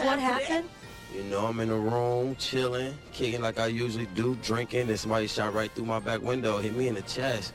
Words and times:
us 0.00 0.06
what 0.06 0.18
happened? 0.18 0.68
You 1.14 1.22
know, 1.24 1.46
I'm 1.46 1.60
in 1.60 1.68
the 1.68 1.74
room, 1.74 2.36
chilling, 2.36 2.94
kicking 3.12 3.42
like 3.42 3.60
I 3.60 3.66
usually 3.66 4.06
do, 4.14 4.34
drinking, 4.36 4.88
and 4.88 4.98
somebody 4.98 5.26
shot 5.26 5.52
right 5.52 5.70
through 5.72 5.84
my 5.84 5.98
back 5.98 6.22
window, 6.22 6.58
hit 6.58 6.74
me 6.74 6.88
in 6.88 6.94
the 6.94 7.02
chest. 7.02 7.52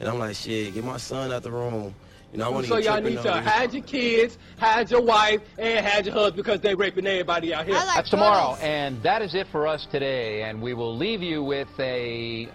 And 0.00 0.08
I'm 0.08 0.18
like, 0.18 0.34
shit, 0.34 0.74
get 0.74 0.84
my 0.84 0.96
son 0.96 1.32
out 1.32 1.44
the 1.44 1.52
room. 1.52 1.94
You 2.32 2.38
know, 2.38 2.46
I 2.46 2.48
want 2.48 2.66
to 2.66 2.72
So 2.72 2.78
y'all 2.78 3.00
need 3.00 3.22
to 3.22 3.40
hide 3.40 3.72
your 3.72 3.84
kids, 3.84 4.38
hide 4.58 4.90
your 4.90 5.00
wife, 5.00 5.40
and 5.58 5.86
hide 5.86 6.06
your 6.06 6.14
husband 6.14 6.36
because 6.36 6.60
they 6.60 6.74
raping 6.74 7.06
everybody 7.06 7.54
out 7.54 7.66
here. 7.66 7.76
I 7.76 7.84
like 7.84 7.94
That's 7.94 8.10
tomorrow, 8.10 8.54
turtles. 8.56 8.58
and 8.62 9.02
that 9.04 9.22
is 9.22 9.34
it 9.34 9.46
for 9.46 9.66
us 9.68 9.86
today. 9.86 10.42
And 10.42 10.60
we 10.60 10.74
will 10.74 10.94
leave 10.94 11.22
you 11.22 11.44
with 11.44 11.68
a. 11.78 12.48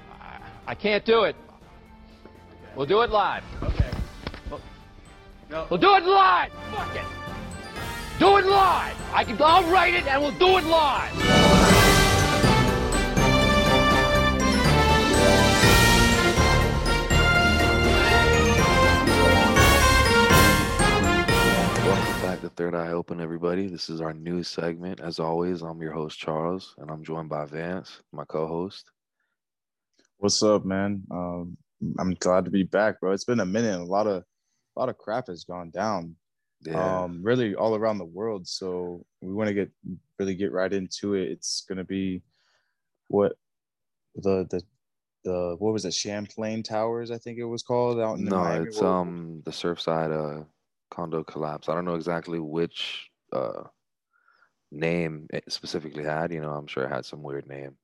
I 0.68 0.76
can't 0.76 1.06
do 1.06 1.24
it. 1.24 1.36
We'll 2.76 2.86
do 2.86 3.02
it 3.02 3.10
live. 3.10 3.44
Okay. 3.64 3.90
No. 5.50 5.68
We'll 5.70 5.80
do 5.80 5.96
it 5.96 6.04
live. 6.04 6.52
Fuck 6.74 6.96
it. 6.96 7.21
Do 8.22 8.38
it 8.38 8.46
live. 8.46 8.96
I 9.16 9.24
can. 9.24 9.36
I'll 9.42 9.68
write 9.72 9.96
it, 9.96 10.06
and 10.06 10.22
we'll 10.22 10.30
do 10.34 10.60
it 10.60 10.64
live. 10.66 11.18
Welcome 21.84 22.22
back 22.22 22.42
to 22.42 22.50
Third 22.50 22.76
Eye 22.76 22.92
Open, 22.92 23.20
everybody. 23.20 23.66
This 23.66 23.90
is 23.90 24.02
our 24.02 24.14
new 24.14 24.44
segment. 24.44 25.00
As 25.00 25.18
always, 25.18 25.64
I'm 25.64 25.82
your 25.82 25.94
host, 25.94 26.20
Charles, 26.20 26.76
and 26.78 26.92
I'm 26.92 27.04
joined 27.04 27.30
by 27.30 27.46
Vance, 27.48 28.04
my 28.14 28.26
co 28.26 28.46
host. 28.46 28.92
What's 30.18 30.44
up, 30.44 30.64
man? 30.64 31.06
Um, 31.10 31.58
I'm 31.98 32.14
glad 32.14 32.46
to 32.46 32.52
be 32.52 32.62
back, 32.62 33.00
bro. 33.00 33.14
It's 33.14 33.26
been 33.26 33.40
a 33.40 33.48
minute. 33.48 33.82
A 33.82 33.84
lot 33.84 34.06
of, 34.06 34.22
a 34.22 34.80
lot 34.80 34.90
of 34.90 35.00
crap 35.00 35.26
has 35.26 35.44
gone 35.44 35.72
down. 35.72 36.18
Yeah. 36.64 37.04
Um, 37.04 37.22
really 37.24 37.56
all 37.56 37.76
around 37.76 37.98
the 37.98 38.06
world. 38.06 38.48
So 38.48 39.06
we 39.22 39.34
want 39.34 39.48
to 39.48 39.54
get 39.54 39.72
really 40.20 40.36
get 40.36 40.52
right 40.52 40.72
into 40.72 41.16
it. 41.16 41.30
It's 41.30 41.66
gonna 41.68 41.84
be 41.84 42.22
what 43.08 43.34
the 44.16 44.46
the 44.50 44.62
the 45.24 45.56
what 45.58 45.74
was 45.74 45.86
it? 45.86 45.94
Champlain 45.94 46.64
Towers, 46.64 47.12
I 47.12 47.18
think 47.18 47.40
it 47.40 47.46
was 47.46 47.64
called 47.64 48.00
out 48.00 48.18
in 48.18 48.26
no, 48.26 48.38
Miami. 48.38 48.68
it's 48.68 48.82
um 48.82 49.42
the 49.46 49.52
Surfside 49.52 50.12
uh 50.12 50.44
condo 50.90 51.24
collapse. 51.24 51.70
I 51.70 51.74
don't 51.74 51.86
know 51.86 51.96
exactly 51.96 52.40
which 52.40 53.10
uh 53.34 53.64
name 54.72 55.28
it 55.32 55.52
specifically 55.52 56.04
had. 56.04 56.32
You 56.32 56.42
know, 56.42 56.52
I'm 56.52 56.68
sure 56.68 56.84
it 56.84 56.92
had 56.92 57.06
some 57.06 57.24
weird 57.24 57.48
name. 57.48 57.78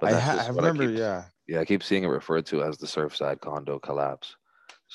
But 0.00 0.14
I, 0.14 0.20
ha- 0.20 0.44
I 0.44 0.48
remember, 0.48 0.88
keep, 0.88 0.98
yeah, 0.98 1.24
yeah, 1.46 1.60
I 1.60 1.64
keep 1.64 1.82
seeing 1.82 2.02
it 2.02 2.08
referred 2.08 2.46
to 2.46 2.62
as 2.62 2.76
the 2.78 2.86
Surfside 2.86 3.40
condo 3.40 3.78
collapse. 3.78 4.36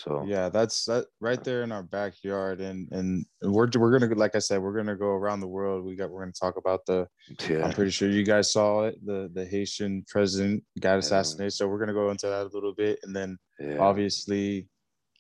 So 0.04 0.24
yeah. 0.28 0.50
That's 0.50 0.86
that 0.86 1.06
right 1.20 1.44
there 1.44 1.64
in 1.64 1.72
our 1.72 1.82
backyard, 1.82 2.62
and 2.62 2.88
and 2.92 3.26
we're 3.42 3.68
we're 3.76 3.98
gonna 3.98 4.14
like 4.14 4.36
I 4.36 4.40
said, 4.40 4.62
we're 4.62 4.76
gonna 4.76 4.96
go 4.96 5.08
around 5.08 5.40
the 5.40 5.48
world. 5.48 5.84
We 5.84 5.96
got 5.96 6.12
we're 6.12 6.22
gonna 6.22 6.34
talk 6.34 6.58
about 6.58 6.86
the 6.86 7.08
yeah, 7.50 7.66
I'm 7.66 7.74
pretty 7.74 7.90
sure 7.90 8.08
you 8.08 8.24
guys 8.24 8.52
saw 8.52 8.84
it. 8.84 9.04
The 9.04 9.32
the 9.34 9.44
Haitian 9.46 10.06
president 10.08 10.64
got 10.80 11.00
assassinated. 11.00 11.54
So 11.54 11.68
we're 11.68 11.80
gonna 11.80 11.94
go 11.94 12.12
into 12.12 12.28
that 12.28 12.46
a 12.46 12.54
little 12.54 12.76
bit, 12.76 13.00
and 13.04 13.16
then 13.16 13.40
yeah. 13.60 13.80
obviously, 13.80 14.68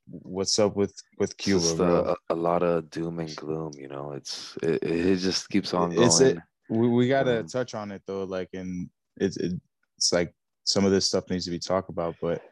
what's 0.07 0.59
up 0.59 0.75
with 0.75 0.93
with 1.17 1.35
Cuba, 1.37 2.15
a, 2.29 2.33
a 2.33 2.35
lot 2.35 2.61
of 2.61 2.89
doom 2.91 3.19
and 3.19 3.35
gloom. 3.35 3.71
You 3.75 3.87
know, 3.87 4.11
it's 4.11 4.57
it, 4.61 4.83
it 4.83 5.15
just 5.17 5.49
keeps 5.49 5.73
on 5.73 5.89
going. 5.89 6.05
It's 6.05 6.19
it. 6.19 6.37
We, 6.69 6.87
we 6.87 7.07
gotta 7.07 7.39
Um, 7.39 7.47
touch 7.47 7.73
on 7.73 7.91
it 7.91 8.03
though, 8.05 8.25
like, 8.25 8.49
and 8.53 8.89
it's 9.19 9.37
it, 9.37 9.53
it's 9.97 10.13
like 10.13 10.35
some 10.65 10.85
of 10.85 10.91
this 10.91 11.07
stuff 11.07 11.29
needs 11.31 11.45
to 11.45 11.51
be 11.51 11.59
talked 11.59 11.89
about, 11.89 12.15
but 12.21 12.43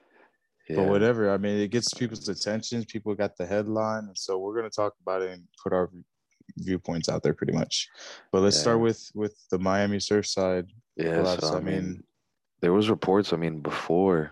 yeah. 0.68 0.78
but 0.78 0.88
whatever. 0.88 1.32
I 1.32 1.38
mean, 1.38 1.58
it 1.58 1.70
gets 1.70 1.94
people's 1.94 2.30
attention. 2.30 2.84
People 2.86 3.14
got 3.16 3.38
the 3.38 3.46
headline, 3.46 4.06
and 4.06 4.18
so 4.18 4.38
we're 4.38 4.56
gonna 4.56 4.70
talk 4.70 4.94
about 5.02 5.22
it 5.22 5.32
and 5.32 5.44
put 5.62 5.74
our 5.74 5.90
viewpoints 6.58 7.10
out 7.10 7.24
there, 7.24 7.34
pretty 7.34 7.54
much. 7.54 7.90
But 8.32 8.42
let's 8.42 8.60
start 8.60 8.80
with 8.80 9.12
with 9.14 9.36
the 9.52 9.60
Miami 9.60 9.98
Surfside 9.98 10.70
Yeah, 10.96 11.16
collapse. 11.16 11.48
so, 11.48 11.58
I 11.58 11.60
mean, 11.60 12.04
there 12.62 12.74
was 12.74 12.90
reports. 12.90 13.34
I 13.34 13.38
mean, 13.38 13.60
before 13.62 14.32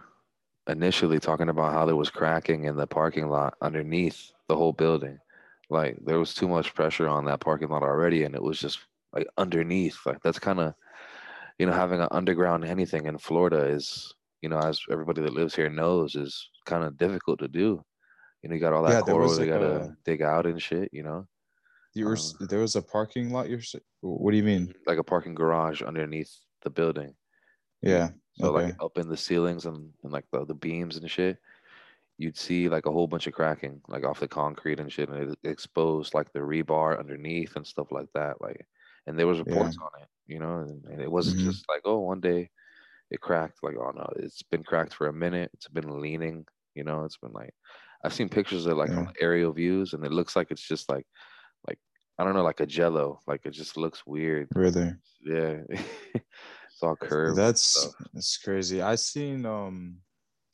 initially 0.68 1.19
talking 1.19 1.50
about 1.50 1.74
how 1.74 1.85
there 1.85 1.96
was 1.96 2.09
cracking 2.09 2.66
in 2.66 2.75
the 2.75 2.88
parking 2.88 3.29
lot 3.29 3.56
underneath 3.62 4.31
the 4.47 4.56
whole 4.56 4.74
building. 4.74 5.19
Like 5.69 5.97
there 6.06 6.19
was 6.19 6.34
too 6.34 6.47
much 6.47 6.74
pressure 6.74 7.08
on 7.08 7.25
that 7.25 7.40
parking 7.40 7.69
lot 7.69 7.84
already, 7.84 8.24
and 8.24 8.35
it 8.35 8.44
was 8.44 8.59
just 8.59 8.79
like 9.13 9.28
underneath. 9.38 9.97
Like 10.06 10.22
that's 10.24 10.40
kind 10.40 10.59
of, 10.59 10.74
you 11.58 11.66
know, 11.66 11.74
having 11.74 12.02
an 12.02 12.08
underground 12.12 12.63
anything 12.66 13.08
in 13.08 13.18
Florida 13.18 13.66
is, 13.66 14.13
you 14.44 14.50
know, 14.50 14.59
as 14.59 14.81
everybody 14.92 15.22
that 15.22 15.34
lives 15.34 15.56
here 15.56 15.70
knows, 15.70 16.16
is 16.16 16.50
kind 16.66 16.84
of 16.84 16.98
difficult 16.98 17.40
to 17.40 17.48
do. 17.48 17.81
You 18.42 18.50
know, 18.50 18.56
you 18.56 18.62
got 18.62 18.74
all 18.74 18.84
that 18.84 18.92
Yeah, 18.92 19.02
coral 19.02 19.30
was 19.30 19.38
they 19.38 19.48
gotta 19.48 19.76
a- 19.86 19.98
dig 20.04 20.22
out 20.22 20.46
and 20.46 20.62
shit. 20.62 20.90
You 20.92 21.04
know, 21.04 21.26
you 21.94 22.06
were 22.06 22.14
s- 22.18 22.36
there 22.42 22.59
was 22.59 22.76
a 22.76 22.82
parking 22.82 23.32
lot. 23.32 23.50
You're 23.50 23.62
what 24.02 24.32
do 24.32 24.38
you 24.38 24.44
mean? 24.44 24.74
like 24.86 24.98
a 25.00 25.03
parking 25.03 25.34
garage 25.34 25.82
underneath 25.82 26.32
the 26.62 26.70
building. 26.70 27.16
Yeah. 27.82 28.09
So 28.36 28.48
okay. 28.53 28.66
like 28.66 28.76
up 28.82 28.98
in 28.98 29.08
the 29.08 29.16
ceilings 29.18 29.66
and, 29.66 29.94
and 30.03 30.12
like 30.12 30.26
the, 30.32 30.46
the 30.46 30.56
beams 30.56 30.98
and 30.98 31.09
shit, 31.09 31.38
you'd 32.18 32.38
see 32.38 32.68
like 32.68 32.86
a 32.86 32.92
whole 32.92 33.08
bunch 33.08 33.28
of 33.28 33.34
cracking 33.34 33.82
like 33.88 34.03
off 34.03 34.20
the 34.20 34.28
concrete 34.28 34.80
and 34.82 34.92
shit, 34.92 35.08
and 35.09 35.32
it 35.32 35.40
exposed 35.46 36.14
like 36.14 36.32
the 36.34 36.40
rebar 36.40 37.00
underneath 37.00 37.56
and 37.56 37.66
stuff 37.66 37.92
like 37.92 38.09
that. 38.14 38.42
Like, 38.42 38.66
and 39.08 39.18
there 39.18 39.28
was 39.28 39.40
reports 39.40 39.78
on 39.82 40.02
it, 40.02 40.09
you 40.28 40.40
know, 40.40 40.59
and, 40.59 40.84
and 40.86 41.02
it 41.02 41.12
wasn't 41.12 41.38
Mhm. 41.40 41.46
just 41.46 41.64
like 41.70 41.82
oh 41.86 42.00
one 42.00 42.20
day 42.20 42.50
it 43.13 43.22
cracked. 43.22 43.59
Like 43.63 43.75
oh 43.79 43.91
no, 43.96 44.12
it's 44.18 44.41
been 44.44 44.63
cracked 44.63 44.94
for 44.94 45.07
a 45.07 45.13
minute. 45.13 45.51
It's 45.53 45.69
been 45.69 46.01
leaning, 46.01 46.46
you 46.75 46.84
know. 46.84 47.06
It's 47.06 47.18
been 47.18 47.31
like 47.31 47.53
I've 48.03 48.13
seen 48.13 48.28
pictures 48.28 48.66
of 48.66 48.75
like 48.75 48.90
Yeah. 48.90 48.97
on 48.97 49.13
aerial 49.22 49.53
views, 49.53 49.94
and 49.94 50.03
it 50.06 50.12
looks 50.12 50.35
like 50.35 50.51
it's 50.51 50.68
just 50.68 50.90
like 50.90 51.06
like 51.68 51.78
I 52.19 52.23
don't 52.23 52.34
know, 52.34 52.44
like 52.44 52.59
a 52.59 52.66
jello. 52.66 53.19
Like 53.28 53.46
it 53.46 53.52
just 53.52 53.78
looks 53.78 54.06
weird. 54.06 54.50
Really? 54.56 54.91
Yeah, 55.22 55.59
it's 55.69 56.81
all 56.81 56.96
curved. 56.96 57.38
That's 57.38 57.96
that's 58.13 58.38
crazy. 58.38 58.81
I 58.81 58.96
seen 58.96 59.46
um 59.46 59.97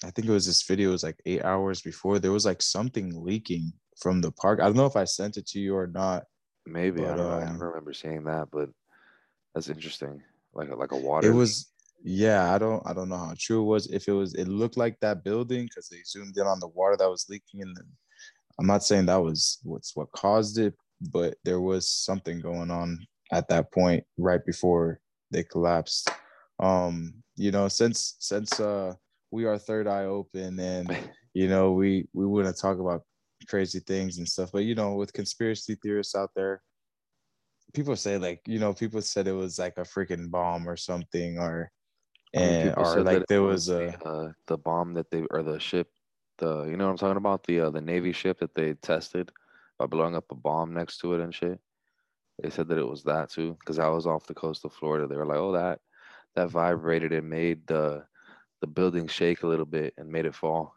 I 0.03 0.12
think 0.12 0.28
it 0.28 0.31
was 0.31 0.46
this 0.46 0.64
video, 0.64 0.90
it 0.90 0.94
was 0.94 1.03
like 1.03 1.19
eight 1.25 1.44
hours 1.44 1.81
before. 1.81 2.19
There 2.19 2.31
was 2.31 2.46
like 2.46 2.62
something 2.62 3.12
leaking 3.24 3.74
from 4.02 4.22
the 4.22 4.31
park. 4.31 4.59
I 4.59 4.66
don't 4.66 4.78
know 4.78 4.86
if 4.86 4.96
I 4.96 5.06
sent 5.06 5.38
it 5.38 5.48
to 5.48 5.59
you 5.59 5.75
or 5.75 5.88
not. 5.88 6.24
Maybe 6.66 7.06
I 7.06 7.16
don't 7.16 7.18
know. 7.18 7.38
I 7.38 7.44
um, 7.44 7.48
don't 7.48 7.59
remember 7.59 7.94
seeing 7.94 8.24
that, 8.25 8.48
but 8.52 8.69
that's 9.53 9.69
interesting. 9.69 10.22
Like 10.53 10.69
a, 10.69 10.75
like 10.75 10.92
a 10.92 10.98
water. 10.98 11.28
It 11.28 11.34
was 11.34 11.69
yeah, 12.04 12.54
I 12.54 12.58
don't 12.58 12.82
I 12.86 12.94
don't 12.94 13.10
know 13.10 13.18
how 13.18 13.34
true 13.38 13.62
it 13.62 13.66
was. 13.66 13.88
If 13.88 14.08
it 14.08 14.14
was 14.14 14.34
it 14.36 14.48
looked 14.48 14.78
like 14.78 15.00
that 15.02 15.24
building 15.24 15.66
because 15.66 15.90
they 15.90 16.02
zoomed 16.06 16.38
in 16.38 16.48
on 16.48 16.60
the 16.60 16.68
water 16.68 16.96
that 16.98 17.10
was 17.10 17.28
leaking 17.30 17.62
and 17.62 17.76
then 17.76 17.86
I'm 18.60 18.68
not 18.68 18.84
saying 18.84 19.06
that 19.06 19.22
was 19.22 19.60
what's 19.64 19.96
what 19.96 20.12
caused 20.12 20.58
it, 20.58 20.76
but 21.12 21.38
there 21.44 21.62
was 21.62 21.90
something 21.90 22.42
going 22.42 22.72
on 22.72 23.06
at 23.32 23.48
that 23.50 23.72
point 23.72 24.04
right 24.18 24.44
before 24.46 25.00
they 25.32 25.44
collapsed. 25.44 26.10
Um, 26.60 27.14
you 27.36 27.52
know, 27.52 27.68
since 27.68 28.16
since 28.20 28.60
uh 28.60 28.94
we 29.31 29.46
are 29.46 29.58
third 29.58 29.88
eye 29.88 30.06
open 30.06 30.60
and 30.60 30.98
you 31.34 31.48
know 31.48 31.74
we 31.74 32.08
we 32.14 32.26
wouldn't 32.26 32.58
talk 32.58 32.80
about 32.80 33.04
crazy 33.48 33.80
things 33.80 34.18
and 34.18 34.28
stuff, 34.28 34.52
but 34.52 34.64
you 34.64 34.76
know, 34.76 34.94
with 34.94 35.14
conspiracy 35.14 35.76
theorists 35.81 36.16
out 36.16 36.31
there, 36.36 36.62
people 37.74 37.96
say 37.96 38.18
like, 38.18 38.42
you 38.46 38.60
know, 38.60 38.74
people 38.74 39.02
said 39.02 39.28
it 39.28 39.34
was 39.34 39.60
like 39.60 39.78
a 39.78 39.81
freaking 39.81 40.30
bomb 40.30 40.68
or 40.68 40.78
something 40.78 41.38
or 41.38 41.72
and 42.34 42.74
or 42.78 43.02
like 43.02 43.26
there 43.28 43.42
was 43.42 43.68
the, 43.68 43.96
a 44.06 44.08
uh, 44.08 44.32
the 44.48 44.58
bomb 44.58 44.94
that 44.94 45.10
they 45.10 45.24
or 45.32 45.44
the 45.44 45.60
ship, 45.60 45.90
the 46.38 46.66
you 46.66 46.78
know 46.78 46.86
what 46.86 46.92
I'm 46.92 46.98
talking 46.98 47.18
about 47.18 47.44
the 47.44 47.62
uh, 47.62 47.70
the 47.70 47.82
Navy 47.82 48.12
ship 48.12 48.40
that 48.40 48.56
they 48.56 48.74
tested 48.76 49.32
by 49.78 49.86
blowing 49.86 50.16
up 50.16 50.26
a 50.32 50.36
bomb 50.36 50.74
next 50.74 51.00
to 51.00 51.14
it 51.14 51.22
and 51.22 51.34
shit. 51.34 51.60
They 52.42 52.50
said 52.50 52.68
that 52.70 52.78
it 52.78 52.88
was 52.88 53.04
that 53.04 53.30
too 53.30 53.58
because 53.60 53.80
I 53.80 53.90
was 53.90 54.06
off 54.06 54.28
the 54.28 54.34
coast 54.34 54.64
of 54.66 54.74
Florida. 54.74 55.08
They 55.08 55.16
were 55.16 55.26
like, 55.26 55.38
oh 55.38 55.54
that 55.54 55.80
that 56.36 56.50
vibrated 56.50 57.12
and 57.12 57.30
made 57.30 57.66
the 57.68 58.06
the 58.62 58.68
building 58.68 59.08
shake 59.08 59.44
a 59.44 59.48
little 59.48 59.66
bit 59.66 59.94
and 59.98 60.12
made 60.12 60.26
it 60.26 60.36
fall. 60.36 60.76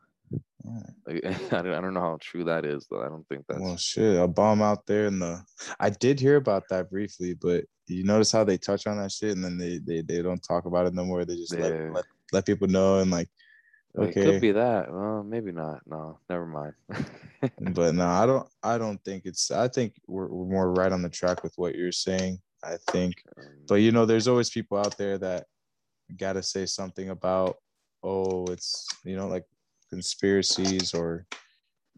Like, 1.06 1.25
I 1.53 1.62
don't 1.62 1.75
I 1.75 1.81
don't 1.81 1.94
know 1.94 2.00
how 2.00 2.19
true 2.20 2.44
that 2.44 2.65
is 2.65 2.87
though. 2.91 3.03
I 3.03 3.09
don't 3.09 3.26
think 3.28 3.44
that's 3.48 3.60
well 3.60 3.76
shit, 3.76 4.20
a 4.20 4.28
bomb 4.28 4.62
out 4.62 4.86
there 4.86 5.07
in 5.07 5.18
the 5.18 5.42
I 5.80 5.91
did 5.91 6.21
hear 6.21 6.36
about 6.36 6.68
that 6.71 6.91
briefly, 6.91 7.34
but 7.34 7.65
you 7.89 8.04
notice 8.04 8.33
how 8.33 8.45
they 8.45 8.59
touch 8.59 8.86
on 8.86 8.98
that 8.98 9.12
shit 9.12 9.34
and 9.34 9.45
then 9.45 9.59
they 9.59 9.78
they, 9.78 10.03
they 10.03 10.22
don't 10.22 10.42
talk 10.42 10.66
about 10.66 10.86
it 10.86 10.95
no 10.95 11.04
more. 11.04 11.24
They 11.24 11.36
just 11.36 11.54
Yeah. 11.54 11.65
let, 11.65 11.92
let 11.92 12.04
let 12.33 12.47
people 12.47 12.68
know 12.68 12.98
and 12.98 13.10
like 13.10 13.28
okay. 13.98 14.12
could 14.12 14.41
be 14.41 14.53
that. 14.53 14.92
Well, 14.92 15.22
maybe 15.22 15.53
not. 15.53 15.80
No, 15.86 16.18
never 16.30 16.47
mind. 16.47 16.74
but 17.74 17.95
no, 17.95 18.07
I 18.07 18.27
don't 18.27 18.48
I 18.62 18.78
don't 18.78 19.03
think 19.04 19.27
it's 19.27 19.51
I 19.51 19.68
think 19.68 19.95
we're, 20.07 20.28
we're 20.28 20.53
more 20.53 20.72
right 20.72 20.92
on 20.92 21.03
the 21.03 21.10
track 21.10 21.42
with 21.42 21.54
what 21.57 21.74
you're 21.74 21.92
saying. 21.92 22.39
I 22.65 22.77
think 22.92 23.24
but 23.66 23.77
you 23.77 23.91
know 23.91 24.07
there's 24.07 24.28
always 24.28 24.48
people 24.48 24.78
out 24.78 24.97
there 24.97 25.18
that 25.18 25.47
gotta 26.16 26.42
say 26.42 26.65
something 26.66 27.10
about 27.10 27.57
oh 28.04 28.45
it's 28.47 28.86
you 29.04 29.16
know 29.16 29.27
like 29.27 29.45
conspiracies 29.92 30.94
or 30.94 31.27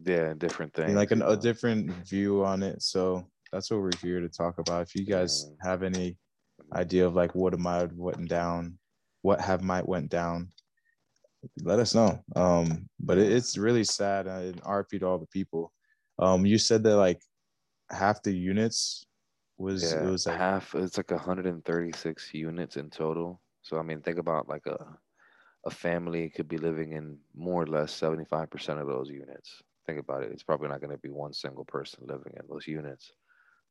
yeah, 0.03 0.33
different 0.37 0.73
things. 0.73 0.93
like 0.93 1.11
an, 1.11 1.21
a 1.21 1.37
different 1.37 1.89
view 2.05 2.43
on 2.43 2.61
it 2.61 2.81
so 2.81 3.25
that's 3.53 3.71
what 3.71 3.79
we're 3.79 4.01
here 4.01 4.19
to 4.19 4.27
talk 4.27 4.59
about 4.59 4.81
if 4.81 4.93
you 4.93 5.05
guys 5.05 5.49
have 5.61 5.81
any 5.81 6.17
idea 6.75 7.05
of 7.05 7.15
like 7.15 7.33
what 7.33 7.57
might 7.57 7.77
have 7.77 7.93
went 7.93 8.27
down 8.27 8.77
what 9.21 9.39
have 9.39 9.63
might 9.63 9.87
went 9.87 10.09
down 10.09 10.49
let 11.63 11.79
us 11.79 11.95
know 11.95 12.19
um 12.35 12.89
but 12.99 13.17
it, 13.17 13.31
it's 13.31 13.57
really 13.57 13.83
sad 13.83 14.27
uh, 14.27 14.43
and 14.49 14.61
rp 14.63 14.99
to 14.99 15.05
all 15.05 15.17
the 15.17 15.27
people 15.27 15.71
um 16.19 16.45
you 16.45 16.57
said 16.57 16.83
that 16.83 16.97
like 16.97 17.21
half 17.89 18.21
the 18.23 18.35
units 18.35 19.05
was 19.57 19.93
Yeah, 19.93 20.07
it 20.07 20.11
was 20.11 20.25
like 20.25 20.37
half. 20.37 20.75
It's 20.75 20.97
like 20.97 21.11
136 21.11 22.33
units 22.33 22.77
in 22.77 22.89
total. 22.89 23.41
So 23.61 23.77
I 23.77 23.83
mean, 23.83 24.01
think 24.01 24.17
about 24.19 24.49
like 24.49 24.65
a 24.65 24.97
a 25.65 25.71
family 25.71 26.29
could 26.29 26.47
be 26.47 26.57
living 26.57 26.93
in 26.93 27.17
more 27.33 27.63
or 27.63 27.67
less 27.67 27.93
75% 27.93 28.79
of 28.79 28.87
those 28.87 29.09
units. 29.09 29.61
Think 29.85 29.99
about 29.99 30.23
it. 30.23 30.31
It's 30.31 30.43
probably 30.43 30.69
not 30.69 30.81
going 30.81 30.91
to 30.91 30.97
be 30.97 31.09
one 31.09 31.33
single 31.33 31.65
person 31.65 32.05
living 32.07 32.33
in 32.37 32.45
those 32.49 32.67
units. 32.67 33.11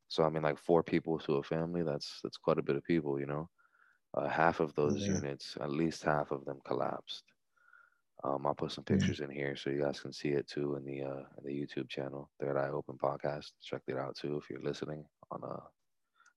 So 0.08 0.25
I 0.25 0.31
mean, 0.31 0.43
like 0.43 0.58
four 0.58 0.82
people 0.82 1.19
to 1.20 1.37
a 1.37 1.43
family. 1.43 1.82
That's 1.82 2.20
that's 2.23 2.37
quite 2.37 2.58
a 2.58 2.62
bit 2.62 2.76
of 2.76 2.85
people, 2.85 3.19
you 3.20 3.26
know. 3.26 3.49
Uh, 4.14 4.29
half 4.29 4.61
of 4.61 4.75
those 4.75 5.06
Yeah. 5.06 5.08
units, 5.08 5.56
at 5.61 5.70
least 5.70 6.02
half 6.05 6.31
of 6.31 6.44
them, 6.44 6.61
collapsed. 6.64 7.25
Um, 8.25 8.46
I'll 8.46 8.55
put 8.55 8.73
some 8.73 8.85
Yeah. 8.88 8.96
pictures 8.96 9.20
in 9.20 9.31
here 9.31 9.56
so 9.56 9.70
you 9.70 9.82
guys 9.82 10.00
can 10.00 10.12
see 10.12 10.31
it 10.31 10.49
too 10.49 10.76
in 10.76 10.85
the 10.85 11.02
uh, 11.02 11.25
in 11.38 11.44
the 11.44 11.52
YouTube 11.52 11.88
channel, 11.88 12.31
Third 12.41 12.56
Eye 12.56 12.69
Open 12.69 12.96
Podcast. 12.99 13.52
Check 13.62 13.82
it 13.88 13.99
out 13.99 14.17
too 14.17 14.37
if 14.38 14.50
you're 14.50 14.62
listening 14.62 15.05
on 15.31 15.43
a 15.44 15.61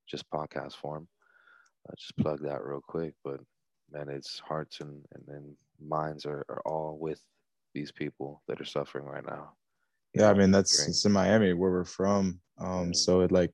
just 0.07 0.29
podcast 0.29 0.73
form. 0.75 1.07
Uh, 1.87 1.93
just 1.97 2.17
plug 2.17 2.41
that 2.41 2.63
real 2.63 2.81
quick, 2.81 3.13
but 3.23 3.39
man, 3.91 4.09
it's 4.09 4.39
hearts 4.39 4.81
and 4.81 5.03
and, 5.13 5.23
and 5.27 5.55
minds 5.79 6.25
are, 6.25 6.45
are 6.49 6.61
all 6.65 6.97
with 6.99 7.21
these 7.73 7.91
people 7.91 8.41
that 8.47 8.59
are 8.59 8.65
suffering 8.65 9.05
right 9.05 9.25
now. 9.25 9.51
you 10.13 10.21
yeah, 10.21 10.29
I 10.29 10.33
mean 10.33 10.51
that's 10.51 10.87
it's 10.87 11.05
in 11.05 11.11
Miami 11.11 11.53
where 11.53 11.71
we're 11.71 11.83
from. 11.83 12.39
Um, 12.59 12.93
so 12.93 13.21
it 13.21 13.31
like 13.31 13.53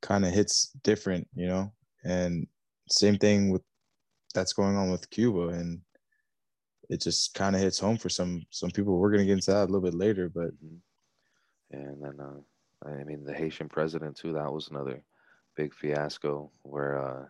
kind 0.00 0.24
of 0.24 0.32
hits 0.32 0.70
different, 0.82 1.28
you 1.34 1.46
know. 1.46 1.72
And 2.04 2.46
same 2.90 3.18
thing 3.18 3.50
with 3.50 3.62
that's 4.34 4.52
going 4.52 4.76
on 4.76 4.90
with 4.90 5.10
Cuba, 5.10 5.48
and 5.48 5.80
it 6.88 7.02
just 7.02 7.34
kind 7.34 7.54
of 7.54 7.60
hits 7.60 7.78
home 7.78 7.98
for 7.98 8.08
some 8.08 8.42
some 8.50 8.70
people. 8.70 8.98
We're 8.98 9.10
gonna 9.10 9.26
get 9.26 9.32
into 9.32 9.50
that 9.50 9.64
a 9.64 9.70
little 9.70 9.82
bit 9.82 9.94
later, 9.94 10.28
but 10.28 10.50
Mhm. 10.64 10.80
And 11.70 12.02
then, 12.02 12.18
uh, 12.18 12.88
I 12.88 13.04
mean, 13.04 13.24
the 13.24 13.34
Haitian 13.34 13.68
president 13.68 14.16
too. 14.16 14.32
That 14.32 14.52
was 14.52 14.68
another 14.68 15.02
big 15.54 15.74
fiasco 15.74 16.50
where 16.62 16.98
uh, 16.98 17.26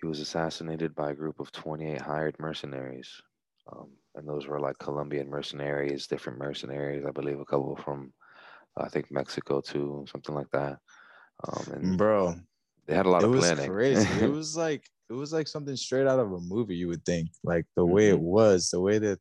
he 0.00 0.06
was 0.06 0.20
assassinated 0.20 0.94
by 0.94 1.10
a 1.10 1.14
group 1.14 1.40
of 1.40 1.50
28 1.52 2.00
hired 2.00 2.36
mercenaries, 2.38 3.10
um, 3.72 3.90
and 4.14 4.28
those 4.28 4.46
were 4.46 4.60
like 4.60 4.78
Colombian 4.78 5.28
mercenaries, 5.28 6.06
different 6.06 6.38
mercenaries. 6.38 7.04
I 7.06 7.10
believe 7.10 7.40
a 7.40 7.44
couple 7.44 7.76
from, 7.76 8.12
I 8.76 8.88
think 8.88 9.10
Mexico 9.10 9.60
too, 9.60 10.06
something 10.10 10.34
like 10.34 10.50
that. 10.52 10.78
Um, 11.46 11.72
and 11.72 11.98
bro, 11.98 12.34
they 12.86 12.94
had 12.94 13.06
a 13.06 13.10
lot 13.10 13.24
it 13.24 13.26
of 13.26 13.32
was 13.32 13.44
planning. 13.44 13.70
crazy. 13.70 14.24
it 14.24 14.30
was 14.32 14.56
like 14.56 14.84
it 15.10 15.14
was 15.14 15.32
like 15.32 15.48
something 15.48 15.76
straight 15.76 16.06
out 16.06 16.18
of 16.18 16.32
a 16.32 16.40
movie. 16.40 16.76
You 16.76 16.88
would 16.88 17.04
think, 17.04 17.30
like 17.44 17.66
the 17.76 17.84
way 17.84 18.08
it 18.08 18.20
was, 18.20 18.70
the 18.70 18.80
way 18.80 18.98
that 18.98 19.18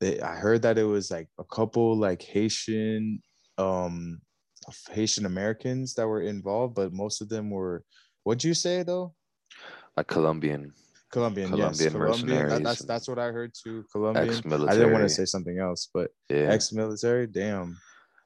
they. 0.00 0.20
I 0.20 0.36
heard 0.36 0.62
that 0.62 0.78
it 0.78 0.84
was 0.84 1.10
like 1.10 1.28
a 1.38 1.44
couple 1.44 1.96
like 1.96 2.22
Haitian, 2.22 3.22
um, 3.56 4.20
Haitian 4.90 5.26
Americans 5.26 5.94
that 5.94 6.06
were 6.06 6.22
involved, 6.22 6.74
but 6.74 6.92
most 6.92 7.20
of 7.20 7.28
them 7.28 7.50
were. 7.50 7.84
What'd 8.24 8.44
you 8.44 8.54
say 8.54 8.82
though? 8.82 9.14
Like 9.98 10.06
Colombian 10.06 10.72
Colombian, 11.10 11.56
yes, 11.56 11.78
Colombian 11.78 11.92
Colombian. 11.92 12.48
That, 12.48 12.62
that's 12.62 12.84
that's 12.84 13.08
what 13.08 13.18
I 13.18 13.26
heard 13.26 13.52
too. 13.54 13.84
Colombian. 13.92 14.28
I 14.28 14.74
didn't 14.74 14.92
want 14.92 15.04
to 15.04 15.08
say 15.08 15.24
something 15.24 15.58
else, 15.58 15.88
but 15.92 16.10
yeah, 16.28 16.50
ex-military. 16.50 17.26
Damn. 17.26 17.78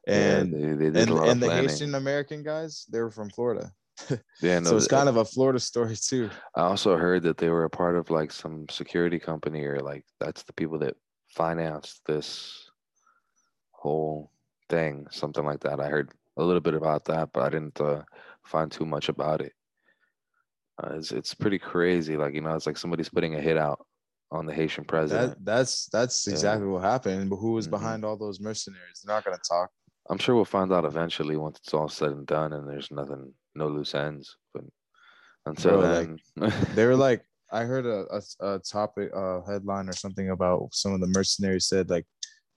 yeah, 0.06 0.14
And 0.14 0.52
they, 0.52 0.74
they 0.74 0.90
did 0.90 0.96
and, 0.96 1.10
a 1.10 1.14
lot 1.14 1.28
and 1.28 1.42
the. 1.42 1.50
Haitian 1.50 1.94
American 1.94 2.42
guys, 2.42 2.84
they 2.90 3.00
were 3.00 3.10
from 3.10 3.30
Florida. 3.30 3.70
yeah, 4.40 4.58
no, 4.58 4.70
so 4.70 4.76
it's 4.76 4.88
kind 4.88 5.08
of 5.08 5.16
a 5.16 5.24
Florida 5.24 5.60
story 5.60 5.94
too. 5.96 6.28
I 6.56 6.62
also 6.62 6.96
heard 6.96 7.22
that 7.22 7.36
they 7.38 7.50
were 7.50 7.64
a 7.64 7.70
part 7.70 7.94
of 7.94 8.10
like 8.10 8.32
some 8.32 8.66
security 8.68 9.20
company 9.20 9.62
or 9.64 9.78
like 9.78 10.04
that's 10.18 10.42
the 10.42 10.52
people 10.52 10.78
that 10.80 10.96
financed 11.28 12.00
this 12.06 12.68
whole 13.70 14.32
thing, 14.68 15.06
something 15.10 15.44
like 15.44 15.60
that. 15.60 15.78
I 15.78 15.88
heard 15.88 16.10
a 16.36 16.42
little 16.42 16.60
bit 16.60 16.74
about 16.74 17.04
that, 17.04 17.30
but 17.32 17.44
I 17.44 17.50
didn't 17.50 17.80
uh, 17.80 18.02
find 18.44 18.72
too 18.72 18.86
much 18.86 19.08
about 19.08 19.40
it. 19.40 19.52
Uh, 20.82 20.94
it's 20.96 21.12
it's 21.12 21.34
pretty 21.34 21.58
crazy. 21.58 22.16
Like 22.16 22.34
you 22.34 22.40
know, 22.40 22.54
it's 22.54 22.66
like 22.66 22.76
somebody's 22.76 23.08
putting 23.08 23.34
a 23.34 23.40
hit 23.40 23.56
out 23.58 23.84
on 24.30 24.46
the 24.46 24.54
Haitian 24.54 24.84
president. 24.84 25.32
That 25.32 25.44
that's 25.44 25.86
that's 25.92 26.26
Yeah. 26.26 26.32
exactly 26.32 26.66
what 26.68 26.82
happened. 26.82 27.28
But 27.30 27.36
who 27.36 27.52
was 27.52 27.66
Mhm. 27.66 27.70
behind 27.70 28.04
all 28.04 28.16
those 28.16 28.40
mercenaries? 28.40 29.02
They're 29.04 29.14
not 29.14 29.24
gonna 29.24 29.38
talk. 29.48 29.70
I'm 30.08 30.18
sure 30.18 30.34
we'll 30.34 30.44
find 30.44 30.72
out 30.72 30.84
eventually 30.84 31.36
once 31.36 31.58
it's 31.58 31.74
all 31.74 31.88
said 31.88 32.10
and 32.10 32.26
done, 32.26 32.52
and 32.54 32.68
there's 32.68 32.90
nothing, 32.90 33.34
no 33.54 33.68
loose 33.68 33.94
ends. 33.94 34.36
But 34.52 34.64
until 35.46 35.80
Bro, 35.80 35.82
then, 35.82 36.20
like, 36.36 36.54
They 36.74 36.86
were 36.86 36.96
like, 36.96 37.24
I 37.52 37.64
heard 37.64 37.86
a, 37.86 38.06
a, 38.10 38.54
a 38.54 38.58
topic 38.60 39.10
uh, 39.14 39.42
headline 39.42 39.88
or 39.88 39.92
something 39.92 40.30
about 40.30 40.70
some 40.72 40.92
of 40.94 41.00
the 41.00 41.06
mercenaries 41.06 41.66
said 41.66 41.90
like 41.90 42.06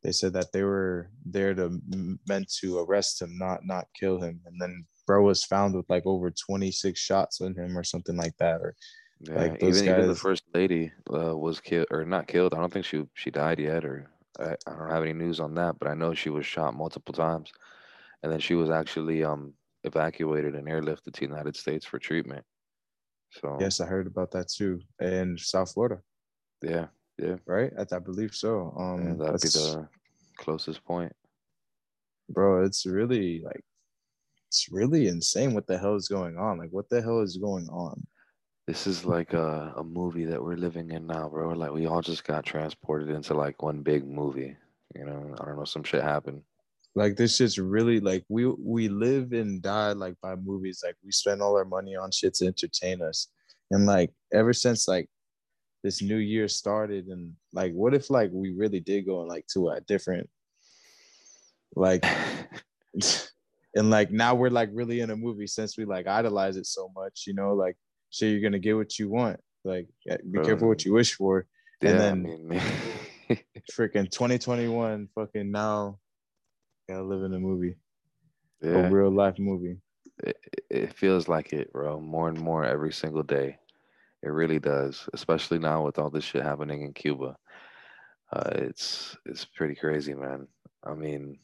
they 0.03 0.11
said 0.13 0.33
that 0.33 0.51
they 0.53 0.63
were 0.63 1.09
there 1.25 1.53
to 1.55 1.81
meant 2.27 2.49
to 2.61 2.79
arrest 2.79 3.21
him, 3.21 3.37
not 3.37 3.65
not 3.65 3.87
kill 3.99 4.21
him, 4.21 4.39
and 4.45 4.59
then 4.61 4.85
bro 5.05 5.23
was 5.23 5.43
found 5.43 5.75
with 5.75 5.89
like 5.89 6.03
over 6.05 6.31
26 6.31 6.99
shots 6.99 7.41
in 7.41 7.55
him 7.55 7.77
or 7.77 7.83
something 7.83 8.17
like 8.17 8.37
that. 8.37 8.61
Or 8.61 8.75
Yeah, 9.19 9.53
Like, 9.53 9.61
even 9.61 9.85
even 9.85 10.07
the 10.07 10.15
first 10.15 10.43
lady 10.53 10.91
uh, 11.13 11.35
was 11.37 11.59
killed 11.61 11.87
or 11.91 12.03
not 12.05 12.27
killed. 12.27 12.53
I 12.53 12.57
don't 12.57 12.71
think 12.71 12.85
she 12.85 13.05
she 13.13 13.31
died 13.31 13.59
yet, 13.59 13.85
or 13.85 14.11
I, 14.39 14.55
I 14.67 14.75
don't 14.75 14.89
have 14.89 15.03
any 15.03 15.13
news 15.13 15.39
on 15.39 15.53
that. 15.55 15.79
But 15.79 15.87
I 15.89 15.93
know 15.93 16.13
she 16.13 16.29
was 16.29 16.45
shot 16.45 16.73
multiple 16.75 17.13
times, 17.13 17.51
and 18.23 18.31
then 18.31 18.39
she 18.39 18.55
was 18.55 18.69
actually 18.69 19.23
um 19.23 19.53
evacuated 19.83 20.55
and 20.55 20.67
airlifted 20.67 21.13
to 21.13 21.21
the 21.21 21.27
United 21.27 21.55
States 21.55 21.85
for 21.85 21.99
treatment. 21.99 22.45
So 23.31 23.59
yes, 23.59 23.79
I 23.79 23.85
heard 23.85 24.07
about 24.07 24.31
that 24.31 24.49
too 24.49 24.81
in 24.99 25.37
South 25.37 25.73
Florida, 25.73 26.01
yeah, 26.61 26.87
yeah, 27.17 27.37
right? 27.45 27.71
I, 27.77 27.95
I 27.95 27.99
believe 27.99 28.35
so. 28.35 28.73
yeah, 28.97 29.13
Um, 29.13 29.17
that'd 29.17 29.41
be 29.41 29.47
the 29.49 29.87
closest 30.37 30.83
point. 30.83 31.13
bro 32.29 32.63
it's 32.63 32.85
really 32.85 33.41
like 33.43 33.63
it's 34.55 34.71
really 34.71 35.09
insane 35.09 35.53
what 35.53 35.67
the 35.67 35.77
hell 35.77 35.95
is 35.95 36.07
going 36.07 36.37
on 36.37 36.57
like 36.57 36.69
what 36.69 36.87
the 36.89 37.01
hell 37.01 37.19
is 37.19 37.35
going 37.35 37.67
on 37.67 38.01
This 38.67 38.87
is 38.87 39.03
like 39.03 39.33
a, 39.33 39.73
a 39.75 39.83
movie 39.83 40.23
that 40.25 40.41
we're 40.41 40.55
living 40.57 40.89
in 40.91 41.05
now, 41.05 41.29
bro. 41.29 41.49
Like 41.49 41.71
we 41.71 41.85
all 41.87 42.01
just 42.01 42.23
got 42.23 42.45
transported 42.45 43.09
into 43.09 43.33
like 43.35 43.61
one 43.61 43.83
big 43.83 44.07
movie. 44.07 44.55
You 44.95 45.05
know, 45.05 45.35
I 45.39 45.45
don't 45.45 45.57
know, 45.57 45.65
some 45.65 45.83
shit 45.83 46.01
happened. 46.01 46.41
like 46.95 47.15
this 47.17 47.35
shit's 47.35 47.59
really 47.59 47.99
like 47.99 48.23
we 48.29 48.45
we 48.47 48.87
live 48.87 49.33
and 49.33 49.61
die 49.61 49.91
like 49.91 50.15
by 50.21 50.35
movies 50.35 50.81
like 50.85 50.95
we 51.03 51.11
spend 51.11 51.41
all 51.41 51.57
our 51.57 51.65
money 51.65 51.95
on 51.95 52.09
shit 52.11 52.33
to 52.35 52.47
entertain 52.47 53.01
us 53.01 53.27
and 53.71 53.85
like 53.85 54.11
ever 54.33 54.53
since 54.53 54.87
like 54.87 55.09
this 55.83 56.01
new 56.01 56.17
year 56.17 56.47
started 56.47 57.07
and 57.07 57.33
like 57.53 57.73
what 57.73 57.93
if 57.93 58.09
like 58.09 58.31
we 58.33 58.51
really 58.55 58.79
did 58.79 59.05
go 59.05 59.19
like 59.21 59.45
to 59.47 59.69
a 59.69 59.81
different 59.81 60.29
like 61.75 62.05
and 63.75 63.89
like 63.89 64.11
now 64.11 64.33
we're 64.33 64.49
like 64.49 64.69
really 64.73 65.01
in 65.01 65.09
a 65.09 65.15
movie 65.15 65.47
since 65.47 65.77
we 65.77 65.85
like 65.85 66.07
idolize 66.07 66.57
it 66.57 66.65
so 66.65 66.89
much 66.95 67.23
you 67.27 67.33
know 67.33 67.53
like 67.53 67.75
so 68.09 68.25
you're 68.25 68.41
gonna 68.41 68.59
get 68.59 68.75
what 68.75 68.97
you 68.97 69.09
want 69.09 69.39
like 69.63 69.87
be 70.31 70.39
careful 70.39 70.67
what 70.67 70.85
you 70.85 70.93
wish 70.93 71.13
for 71.15 71.45
yeah, 71.81 71.89
And 71.89 71.99
I 71.99 72.01
then- 72.03 72.47
mean, 72.47 72.61
freaking 73.71 74.09
2021 74.09 75.09
fucking 75.15 75.51
now 75.51 75.99
gotta 76.87 77.03
live 77.03 77.23
in 77.23 77.33
a 77.33 77.39
movie 77.39 77.75
yeah. 78.61 78.87
a 78.87 78.89
real 78.91 79.11
life 79.11 79.39
movie 79.39 79.77
it, 80.23 80.37
it 80.69 80.93
feels 80.93 81.27
like 81.27 81.53
it, 81.53 81.71
bro. 81.71 81.99
More 81.99 82.29
and 82.29 82.39
more 82.39 82.63
every 82.63 82.93
single 82.93 83.23
day. 83.23 83.57
It 84.23 84.29
really 84.29 84.59
does, 84.59 85.07
especially 85.13 85.59
now 85.59 85.83
with 85.85 85.99
all 85.99 86.09
this 86.09 86.23
shit 86.23 86.43
happening 86.43 86.81
in 86.81 86.93
Cuba. 86.93 87.35
Uh, 88.33 88.49
it's 88.55 89.15
it's 89.25 89.45
pretty 89.45 89.75
crazy, 89.75 90.13
man. 90.13 90.47
I 90.83 90.93
mean, 90.93 91.37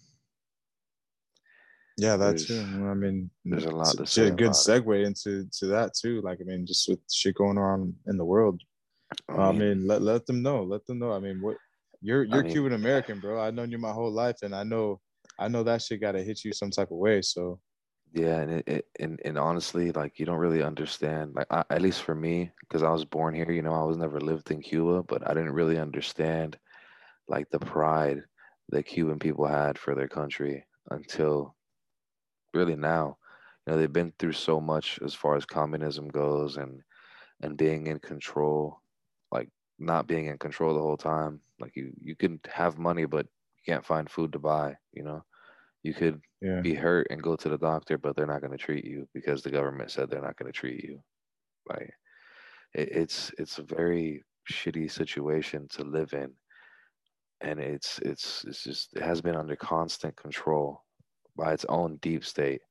yeah 2.05 2.15
that 2.22 2.38
There's- 2.38 2.48
too. 2.48 2.62
I 2.93 2.96
mean 3.03 3.17
there's 3.50 3.65
a 3.65 3.75
lot 3.81 3.93
to 3.96 4.24
a 4.25 4.31
good 4.41 4.53
about 4.53 4.67
it. 4.67 4.67
segue 4.67 4.98
into 5.08 5.31
to 5.60 5.65
that 5.75 5.89
too. 6.01 6.15
Like 6.27 6.39
i 6.41 6.46
mean 6.50 6.62
just 6.72 6.84
with 6.89 7.00
shit 7.20 7.36
going 7.36 7.58
on 7.70 7.77
in 8.10 8.15
the 8.22 8.25
world. 8.34 8.58
I 9.29 9.34
i 9.34 9.51
mean, 9.51 9.60
mean 9.60 9.77
let, 9.89 10.01
let 10.12 10.24
them 10.27 10.39
know 10.48 10.60
let 10.74 10.84
them 10.88 10.98
know. 11.01 11.12
I 11.17 11.20
mean 11.25 11.38
what 11.46 11.58
you're 12.08 12.24
you're 12.31 12.43
mean- 12.43 12.53
cuban 12.53 12.74
american 12.81 13.17
bro. 13.20 13.34
I've 13.43 13.53
known 13.58 13.72
you 13.74 13.77
my 13.88 13.93
whole 14.00 14.13
life 14.24 14.39
and 14.46 14.53
i 14.62 14.63
know 14.72 14.86
i 15.43 15.48
know 15.51 15.63
that 15.63 15.81
shit 15.84 16.01
gotta 16.05 16.22
hit 16.29 16.38
you 16.46 16.51
some 16.53 16.72
type 16.77 16.91
of 16.96 16.98
way 17.05 17.17
so. 17.22 17.60
Yeah, 18.13 18.38
and 18.43 18.51
it, 18.58 18.63
it 18.75 18.86
and 19.03 19.13
and 19.27 19.38
honestly, 19.38 19.86
like 20.01 20.13
you 20.20 20.25
don't 20.25 20.43
really 20.46 20.62
understand. 20.72 21.25
Like 21.38 21.48
I, 21.50 21.63
at 21.75 21.81
least 21.81 22.01
for 22.03 22.13
me, 22.13 22.51
because 22.60 22.84
I 22.84 22.91
was 22.98 23.05
born 23.05 23.34
here, 23.34 23.50
you 23.58 23.62
know, 23.62 23.74
I 23.81 23.86
was 23.86 23.96
never 24.03 24.20
lived 24.20 24.51
in 24.51 24.60
Cuba, 24.62 25.01
but 25.12 25.22
I 25.25 25.31
didn't 25.34 25.53
really 25.60 25.79
understand 25.88 26.50
like 27.34 27.48
the 27.51 27.60
pride 27.75 28.20
that 28.74 28.84
Cuban 28.93 29.17
people 29.17 29.48
had 29.48 29.77
for 29.79 29.96
their 29.96 30.10
country 30.10 30.55
until 30.89 31.55
really 32.53 32.75
now. 32.75 33.17
You 33.65 33.74
know, 33.74 33.79
they've 33.79 33.91
been 33.93 34.13
through 34.20 34.34
so 34.34 34.60
much 34.60 35.00
as 35.03 35.13
far 35.13 35.36
as 35.36 35.46
communism 35.46 36.10
goes 36.10 36.58
and 36.58 36.84
and 37.41 37.58
being 37.58 37.88
in 37.88 38.00
control, 38.00 38.81
like 39.31 39.50
not 39.79 40.08
being 40.08 40.27
in 40.27 40.38
control 40.38 40.74
the 40.74 40.81
whole 40.81 40.98
time. 40.98 41.41
Like 41.60 41.75
you 41.75 41.93
you 42.01 42.15
can 42.15 42.39
have 42.51 42.77
money 42.77 43.05
but 43.05 43.27
you 43.58 43.74
can't 43.74 43.86
find 43.86 44.10
food 44.10 44.34
to 44.34 44.39
buy, 44.39 44.77
you 44.93 45.03
know. 45.03 45.24
You 45.84 45.93
could 45.93 46.22
yeah 46.41 46.62
be 46.62 46.74
hurt 46.75 47.08
and 47.10 47.24
go 47.24 47.36
to 47.36 47.50
the 47.50 47.58
doctor, 47.58 47.98
but 47.98 48.15
they're 48.15 48.27
not 48.27 48.41
going 48.41 48.51
to 48.51 48.58
treat 48.58 48.86
you 48.86 49.08
because 49.13 49.41
the 49.43 49.51
government 49.51 49.91
said 49.91 50.10
they're 50.10 50.22
not 50.22 50.38
going 50.38 50.51
to 50.51 50.58
treat 50.60 50.84
you. 50.84 51.03
Like 51.67 51.93
it, 52.74 52.89
it's 52.89 53.31
it's 53.38 53.60
a 53.60 53.63
very 53.63 54.24
shitty 54.51 54.91
situation 54.91 55.67
to 55.70 55.84
live 55.84 56.13
in, 56.13 56.36
and 57.41 57.60
it's 57.60 58.00
it's 58.00 58.43
it's 58.46 58.63
just 58.63 58.96
it 58.96 59.01
has 59.01 59.22
been 59.22 59.36
under 59.36 59.55
constant 59.55 60.15
control 60.15 60.84
by 61.41 61.53
its 61.53 61.65
own 61.69 61.98
deep 62.01 62.24
state. 62.25 62.62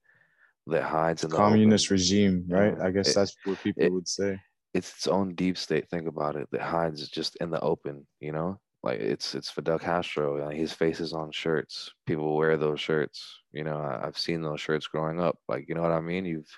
that 0.66 0.82
hides 0.84 1.24
in 1.24 1.30
the 1.30 1.36
communist 1.36 1.86
open. 1.86 1.94
regime, 1.94 2.44
right? 2.48 2.78
I 2.80 2.90
guess 2.92 3.08
It- 3.08 3.14
that's 3.16 3.34
what 3.44 3.58
people 3.58 3.82
it- 3.82 3.92
would 3.92 4.06
say. 4.06 4.38
It's 4.74 4.90
its 4.94 5.06
own 5.08 5.34
deep 5.34 5.56
state. 5.56 5.88
Think 5.88 6.06
about 6.06 6.36
it. 6.36 6.46
That 6.52 6.60
hides 6.60 7.08
just 7.08 7.34
in 7.36 7.50
the 7.50 7.58
open. 7.60 8.06
You 8.20 8.32
know, 8.32 8.60
like 8.84 9.00
it's 9.00 9.34
it's 9.34 9.50
Fidel 9.50 9.78
Castro. 9.80 10.26
Like 10.46 10.56
his 10.56 10.72
face 10.72 11.00
is 11.00 11.12
on 11.12 11.32
shirts. 11.32 11.92
People 12.06 12.36
wear 12.36 12.56
those 12.56 12.78
shirts. 12.80 13.40
You 13.52 13.64
know, 13.64 13.78
I, 13.80 14.06
I've 14.06 14.18
seen 14.18 14.42
those 14.42 14.60
shirts 14.60 14.86
growing 14.86 15.18
up. 15.18 15.38
Like 15.48 15.64
you 15.68 15.74
know 15.74 15.82
what 15.82 15.92
I 15.92 16.00
mean. 16.00 16.24
You've 16.24 16.52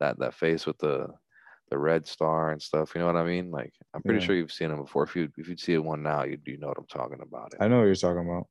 that 0.00 0.18
that 0.20 0.34
face 0.34 0.64
with 0.66 0.78
the 0.78 1.08
the 1.70 1.78
red 1.78 2.06
star 2.06 2.52
and 2.52 2.62
stuff. 2.62 2.94
You 2.94 3.00
know 3.00 3.06
what 3.08 3.16
I 3.16 3.24
mean? 3.24 3.50
Like 3.50 3.72
I'm 3.94 4.02
pretty 4.02 4.20
Yeah. 4.20 4.26
sure 4.26 4.36
you've 4.36 4.52
seen 4.52 4.68
them 4.68 4.82
before. 4.82 5.02
If 5.02 5.16
you 5.16 5.28
if 5.38 5.48
you'd 5.48 5.58
see 5.58 5.76
one 5.78 6.02
now, 6.04 6.22
you 6.22 6.38
you 6.46 6.58
know 6.58 6.68
what 6.68 6.78
I'm 6.78 6.86
talking 6.86 7.20
about. 7.22 7.54
It. 7.54 7.58
I 7.62 7.66
know 7.68 7.78
what 7.78 7.86
you're 7.90 7.96
talking 8.06 8.24
about. 8.30 8.46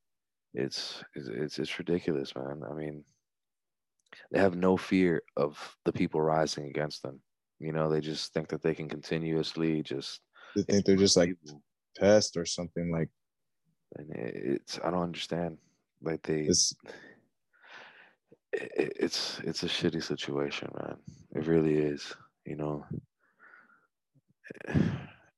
It's 0.55 1.03
it's 1.15 1.27
it's, 1.27 1.59
it's 1.59 1.77
ridiculous, 1.77 2.33
man. 2.35 2.61
I 2.69 2.73
mean, 2.73 3.03
they 4.31 4.39
have 4.39 4.55
no 4.55 4.77
fear 4.77 5.21
of 5.35 5.57
the 5.83 5.91
people 5.91 6.21
rising 6.21 6.67
against 6.67 7.03
them. 7.03 7.19
You 7.59 7.73
know, 7.73 7.89
they 7.89 8.01
just 8.01 8.33
think 8.33 8.49
that 8.49 8.63
they 8.63 8.73
can 8.73 8.89
continuously 8.89 9.83
just 9.83 10.21
They 10.55 10.63
think 10.63 10.85
they're 10.85 10.95
just 10.95 11.17
like 11.17 11.35
pests 11.97 12.37
or 12.37 12.45
something 12.45 12.91
like 12.91 13.09
and 13.97 14.11
it's 14.15 14.79
I 14.83 14.91
don't 14.91 15.03
understand. 15.03 15.57
Like 16.01 16.21
they, 16.23 16.47
this. 16.47 16.73
it, 18.53 18.93
it's 18.99 19.39
it's 19.43 19.63
a 19.63 19.67
shitty 19.67 20.03
situation, 20.03 20.69
man. 20.79 20.97
It 21.35 21.47
really 21.47 21.77
is. 21.77 22.15
You 22.45 22.55
know, 22.55 22.85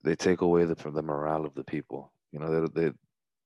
they 0.03 0.15
take 0.15 0.41
away 0.41 0.65
the 0.65 0.75
from 0.75 0.93
the 0.93 1.01
morale 1.01 1.45
of 1.45 1.55
the 1.55 1.63
people. 1.63 2.13
You 2.31 2.39
know, 2.39 2.51
the 2.51 2.67
the 2.69 2.95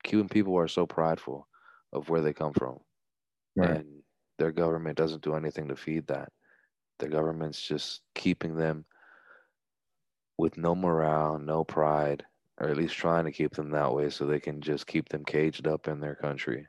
Cuban 0.04 0.28
people 0.28 0.58
are 0.58 0.68
so 0.68 0.86
prideful 0.86 1.48
of 1.94 2.10
where 2.10 2.22
they 2.22 2.34
come 2.34 2.54
from, 2.54 2.80
Right. 3.56 3.78
and 3.78 4.04
their 4.38 4.52
government 4.52 4.98
doesn't 4.98 5.24
do 5.24 5.36
anything 5.36 5.68
to 5.68 5.76
feed 5.76 6.08
that. 6.08 6.32
The 7.00 7.08
government's 7.08 7.62
just 7.62 8.02
keeping 8.16 8.56
them 8.56 8.86
with 10.38 10.58
no 10.58 10.76
morale, 10.76 11.38
no 11.38 11.64
pride, 11.64 12.26
or 12.60 12.70
at 12.70 12.78
least 12.78 12.96
trying 12.96 13.26
to 13.26 13.32
keep 13.32 13.54
them 13.54 13.72
that 13.72 13.94
way 13.94 14.10
so 14.10 14.26
they 14.26 14.40
can 14.40 14.62
just 14.62 14.88
keep 14.88 15.10
them 15.10 15.26
caged 15.26 15.68
up 15.68 15.88
in 15.88 16.00
their 16.00 16.16
country. 16.16 16.68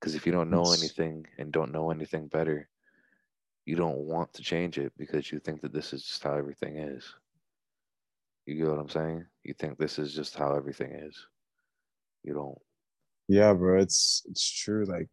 Because 0.00 0.14
if 0.14 0.26
you 0.26 0.32
don't 0.32 0.50
know 0.50 0.72
anything 0.72 1.26
and 1.38 1.52
don't 1.52 1.72
know 1.72 1.90
anything 1.90 2.28
better, 2.28 2.68
you 3.64 3.76
don't 3.76 3.98
want 3.98 4.32
to 4.34 4.42
change 4.42 4.78
it 4.78 4.92
because 4.96 5.32
you 5.32 5.40
think 5.40 5.60
that 5.62 5.72
this 5.72 5.92
is 5.92 6.04
just 6.04 6.22
how 6.22 6.34
everything 6.34 6.76
is. 6.76 7.14
You 8.46 8.56
get 8.56 8.68
what 8.68 8.78
I'm 8.78 8.88
saying? 8.88 9.26
You 9.42 9.54
think 9.54 9.76
this 9.76 9.98
is 9.98 10.14
just 10.14 10.36
how 10.36 10.54
everything 10.54 10.92
is. 10.92 11.26
You 12.22 12.34
don't. 12.34 12.58
Yeah, 13.28 13.52
bro, 13.54 13.80
it's 13.80 14.22
it's 14.28 14.48
true. 14.48 14.84
Like, 14.84 15.08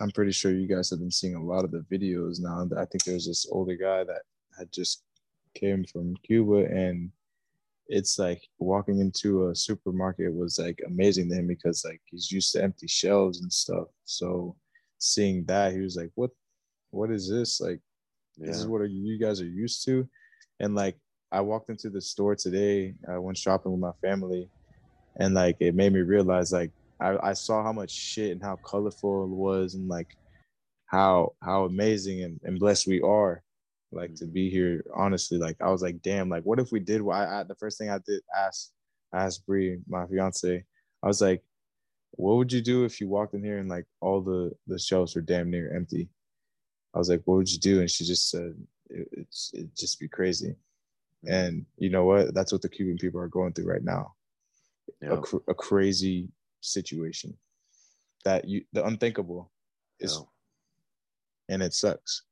I'm 0.00 0.10
pretty 0.10 0.32
sure 0.32 0.52
you 0.52 0.68
guys 0.68 0.90
have 0.90 1.00
been 1.00 1.10
seeing 1.10 1.34
a 1.34 1.42
lot 1.42 1.64
of 1.64 1.72
the 1.72 1.84
videos 1.90 2.40
now. 2.40 2.66
I 2.76 2.84
think 2.84 3.04
there's 3.04 3.26
this 3.26 3.46
older 3.50 3.76
guy 3.76 4.04
that 4.04 4.22
had 4.56 4.72
just 4.72 5.02
came 5.54 5.84
from 5.84 6.16
Cuba, 6.24 6.66
and 6.66 7.10
it's 7.88 8.18
like 8.18 8.40
walking 8.58 9.00
into 9.00 9.48
a 9.48 9.56
supermarket 9.56 10.32
was 10.32 10.58
like 10.58 10.80
amazing 10.86 11.28
to 11.28 11.34
him 11.34 11.48
because 11.48 11.84
like 11.84 12.00
he's 12.04 12.30
used 12.30 12.52
to 12.52 12.62
empty 12.62 12.86
shelves 12.86 13.40
and 13.40 13.52
stuff. 13.52 13.88
So 14.04 14.56
seeing 14.98 15.44
that, 15.46 15.72
he 15.72 15.80
was 15.80 15.96
like, 15.96 16.10
"What? 16.14 16.30
What 16.90 17.10
is 17.10 17.28
this? 17.28 17.60
Like, 17.60 17.80
this 18.36 18.58
is 18.58 18.66
what 18.66 18.88
you 18.88 19.18
guys 19.18 19.40
are 19.40 19.46
used 19.46 19.84
to?" 19.86 20.08
And 20.60 20.74
like, 20.76 20.96
I 21.32 21.40
walked 21.40 21.70
into 21.70 21.90
the 21.90 22.00
store 22.00 22.36
today. 22.36 22.94
I 23.08 23.18
went 23.18 23.38
shopping 23.38 23.72
with 23.72 23.80
my 23.80 23.92
family, 24.00 24.48
and 25.16 25.34
like 25.34 25.56
it 25.58 25.74
made 25.74 25.92
me 25.92 26.00
realize 26.00 26.52
like 26.52 26.70
I, 27.00 27.30
I 27.30 27.32
saw 27.32 27.62
how 27.62 27.72
much 27.72 27.90
shit 27.90 28.32
and 28.32 28.42
how 28.42 28.56
colorful 28.56 29.24
it 29.24 29.30
was 29.30 29.74
and 29.74 29.88
like 29.88 30.16
how 30.86 31.34
how 31.42 31.64
amazing 31.64 32.22
and, 32.24 32.40
and 32.44 32.58
blessed 32.58 32.86
we 32.86 33.00
are 33.00 33.42
like 33.92 34.14
to 34.16 34.24
mm-hmm. 34.24 34.32
be 34.34 34.50
here 34.50 34.84
honestly. 34.94 35.38
Like 35.38 35.56
i 35.60 35.70
was 35.70 35.82
like 35.82 36.02
damn 36.02 36.28
like 36.28 36.44
what 36.44 36.60
if 36.60 36.72
we 36.72 36.80
did 36.80 37.02
what 37.02 37.16
I, 37.16 37.40
I 37.40 37.42
the 37.44 37.54
first 37.54 37.78
thing 37.78 37.90
i 37.90 37.98
did 38.06 38.22
ask 38.36 38.70
asked 39.12 39.46
Bree, 39.46 39.78
my 39.88 40.06
fiance 40.06 40.64
i 41.02 41.06
was 41.06 41.20
like 41.20 41.42
what 42.12 42.36
would 42.36 42.52
you 42.52 42.60
do 42.60 42.84
if 42.84 43.00
you 43.00 43.08
walked 43.08 43.34
in 43.34 43.42
here 43.42 43.58
and 43.58 43.68
like 43.68 43.86
all 44.00 44.20
the 44.20 44.52
the 44.66 44.78
shelves 44.78 45.14
were 45.14 45.22
damn 45.22 45.50
near 45.50 45.74
empty? 45.74 46.08
I 46.94 46.98
was 46.98 47.08
like 47.08 47.22
what 47.24 47.36
would 47.36 47.50
you 47.50 47.58
do? 47.58 47.80
And 47.80 47.90
she 47.90 48.04
just 48.04 48.30
said 48.30 48.54
it, 48.88 49.08
it's 49.12 49.50
it'd 49.54 49.76
just 49.76 50.00
be 50.00 50.08
crazy. 50.08 50.54
Mm-hmm. 51.24 51.32
And 51.32 51.66
you 51.76 51.90
know 51.90 52.04
what? 52.04 52.34
That's 52.34 52.52
what 52.52 52.62
the 52.62 52.68
cuban 52.68 52.98
people 52.98 53.20
are 53.20 53.28
going 53.28 53.52
through 53.52 53.70
right 53.70 53.84
now. 53.84 54.14
A, 55.02 55.06
Yeah. 55.06 55.20
cr- 55.22 55.48
a 55.48 55.54
crazy 55.54 56.28
situation 56.60 57.36
that 58.24 58.46
you 58.46 58.64
the 58.72 58.84
unthinkable 58.84 59.50
is 59.98 60.18
Yeah. 60.18 61.54
and 61.54 61.62
it 61.62 61.74
sucks 61.74 62.22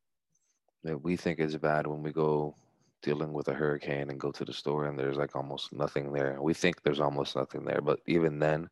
that 0.85 1.03
we 1.03 1.17
think 1.17 1.41
is 1.41 1.57
bad 1.57 1.87
when 1.87 2.03
we 2.03 2.13
go 2.13 2.55
dealing 3.03 3.33
with 3.33 3.49
a 3.49 3.55
hurricane 3.55 4.11
and 4.11 4.21
go 4.21 4.31
to 4.33 4.45
the 4.45 4.53
store 4.53 4.87
and 4.87 4.99
there's 4.99 5.17
like 5.17 5.37
almost 5.37 5.73
nothing 5.73 6.13
there. 6.13 6.39
We 6.41 6.55
think 6.55 6.83
there's 6.83 7.01
almost 7.01 7.37
nothing 7.37 7.65
there, 7.65 7.81
but 7.81 8.01
even 8.07 8.39
then, 8.39 8.69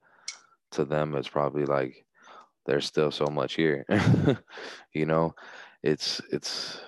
to 0.73 0.85
them, 0.85 1.15
it's 1.15 1.29
probably 1.29 1.65
like 1.65 2.05
there's 2.67 2.87
still 2.87 3.11
so 3.11 3.27
much 3.27 3.55
here. 3.55 3.87
you 4.93 5.07
know, 5.07 5.35
it's 5.83 6.21
it's 6.31 6.81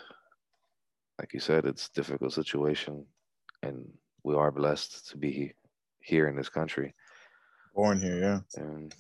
like 1.19 1.33
you 1.33 1.41
said, 1.41 1.65
it's 1.65 1.87
a 1.89 1.93
difficult 1.93 2.33
situation, 2.33 3.05
and 3.63 3.89
we 4.25 4.35
are 4.35 4.51
blessed 4.51 5.09
to 5.11 5.17
be 5.17 5.53
here 6.01 6.29
in 6.29 6.37
this 6.37 6.49
country 6.49 6.95
born 7.79 8.01
here 8.01 8.19
yeah 8.19 8.41
and 8.57 8.95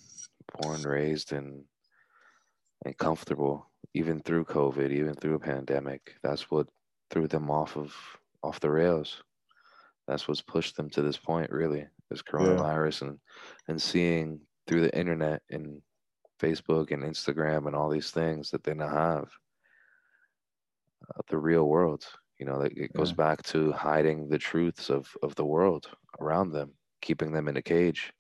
born, 0.59 0.83
raised, 0.83 1.33
and 1.33 1.65
and 2.85 2.97
comfortable, 2.99 3.71
even 3.95 4.21
through 4.21 4.45
COVID, 4.45 4.93
even 4.93 5.15
through 5.15 5.35
a 5.35 5.41
pandemic. 5.41 6.17
That's 6.23 6.51
what 6.51 6.69
threw 7.11 7.27
them 7.29 7.51
off 7.51 7.77
of 7.77 7.95
off 8.43 8.61
the 8.61 8.71
rails. 8.71 9.23
That's 10.07 10.29
what's 10.29 10.43
pushed 10.43 10.77
them 10.77 10.91
to 10.91 11.03
this 11.03 11.19
point, 11.19 11.51
really, 11.51 11.87
is 12.11 12.23
coronavirus 12.23 13.03
and 13.03 13.21
and 13.69 13.83
seeing 13.83 14.41
through 14.67 14.83
the 14.83 14.99
internet 14.99 15.43
and 15.51 15.83
Facebook 16.41 16.93
and 16.93 17.03
Instagram 17.03 17.67
and 17.67 17.77
all 17.77 17.91
these 17.91 18.13
things 18.13 18.51
that 18.51 18.65
they 18.65 18.75
now 18.75 18.89
have 18.89 19.33
uh, 21.17 21.23
the 21.29 21.39
real 21.39 21.69
world. 21.69 22.05
You 22.39 22.47
know, 22.47 22.59
like, 22.59 22.77
it 22.77 22.93
goes 22.95 23.13
Yeah. 23.13 23.15
back 23.15 23.43
to 23.45 23.73
hiding 23.73 24.29
the 24.29 24.39
truths 24.39 24.91
of 24.91 25.17
of 25.23 25.35
the 25.35 25.47
world 25.47 25.91
around 26.21 26.53
them, 26.53 26.75
keeping 27.03 27.33
them 27.33 27.49
in 27.49 27.57
a 27.57 27.63
cage 27.63 28.13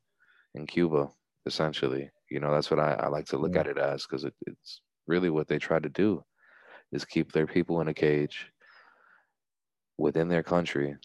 in 0.55 0.67
Cuba, 0.67 1.09
essentially. 1.47 2.11
You 2.31 2.40
know, 2.40 2.52
that's 2.52 2.71
what 2.71 2.81
I, 2.81 2.93
I 2.95 3.09
like 3.09 3.26
to 3.26 3.38
look 3.38 3.55
Yeah. 3.55 3.61
at 3.61 3.67
it 3.67 3.78
as 3.78 4.07
because 4.07 4.25
it, 4.25 4.35
it's 4.47 4.83
really 5.07 5.31
what 5.31 5.49
they 5.49 5.59
try 5.59 5.78
to 5.78 5.88
do 5.88 6.23
is 6.93 7.05
keep 7.05 7.33
their 7.33 7.47
people 7.47 7.81
in 7.81 7.88
a 7.88 7.95
cage 7.95 8.50
within 9.99 10.28
their 10.28 10.43
country 10.43 10.97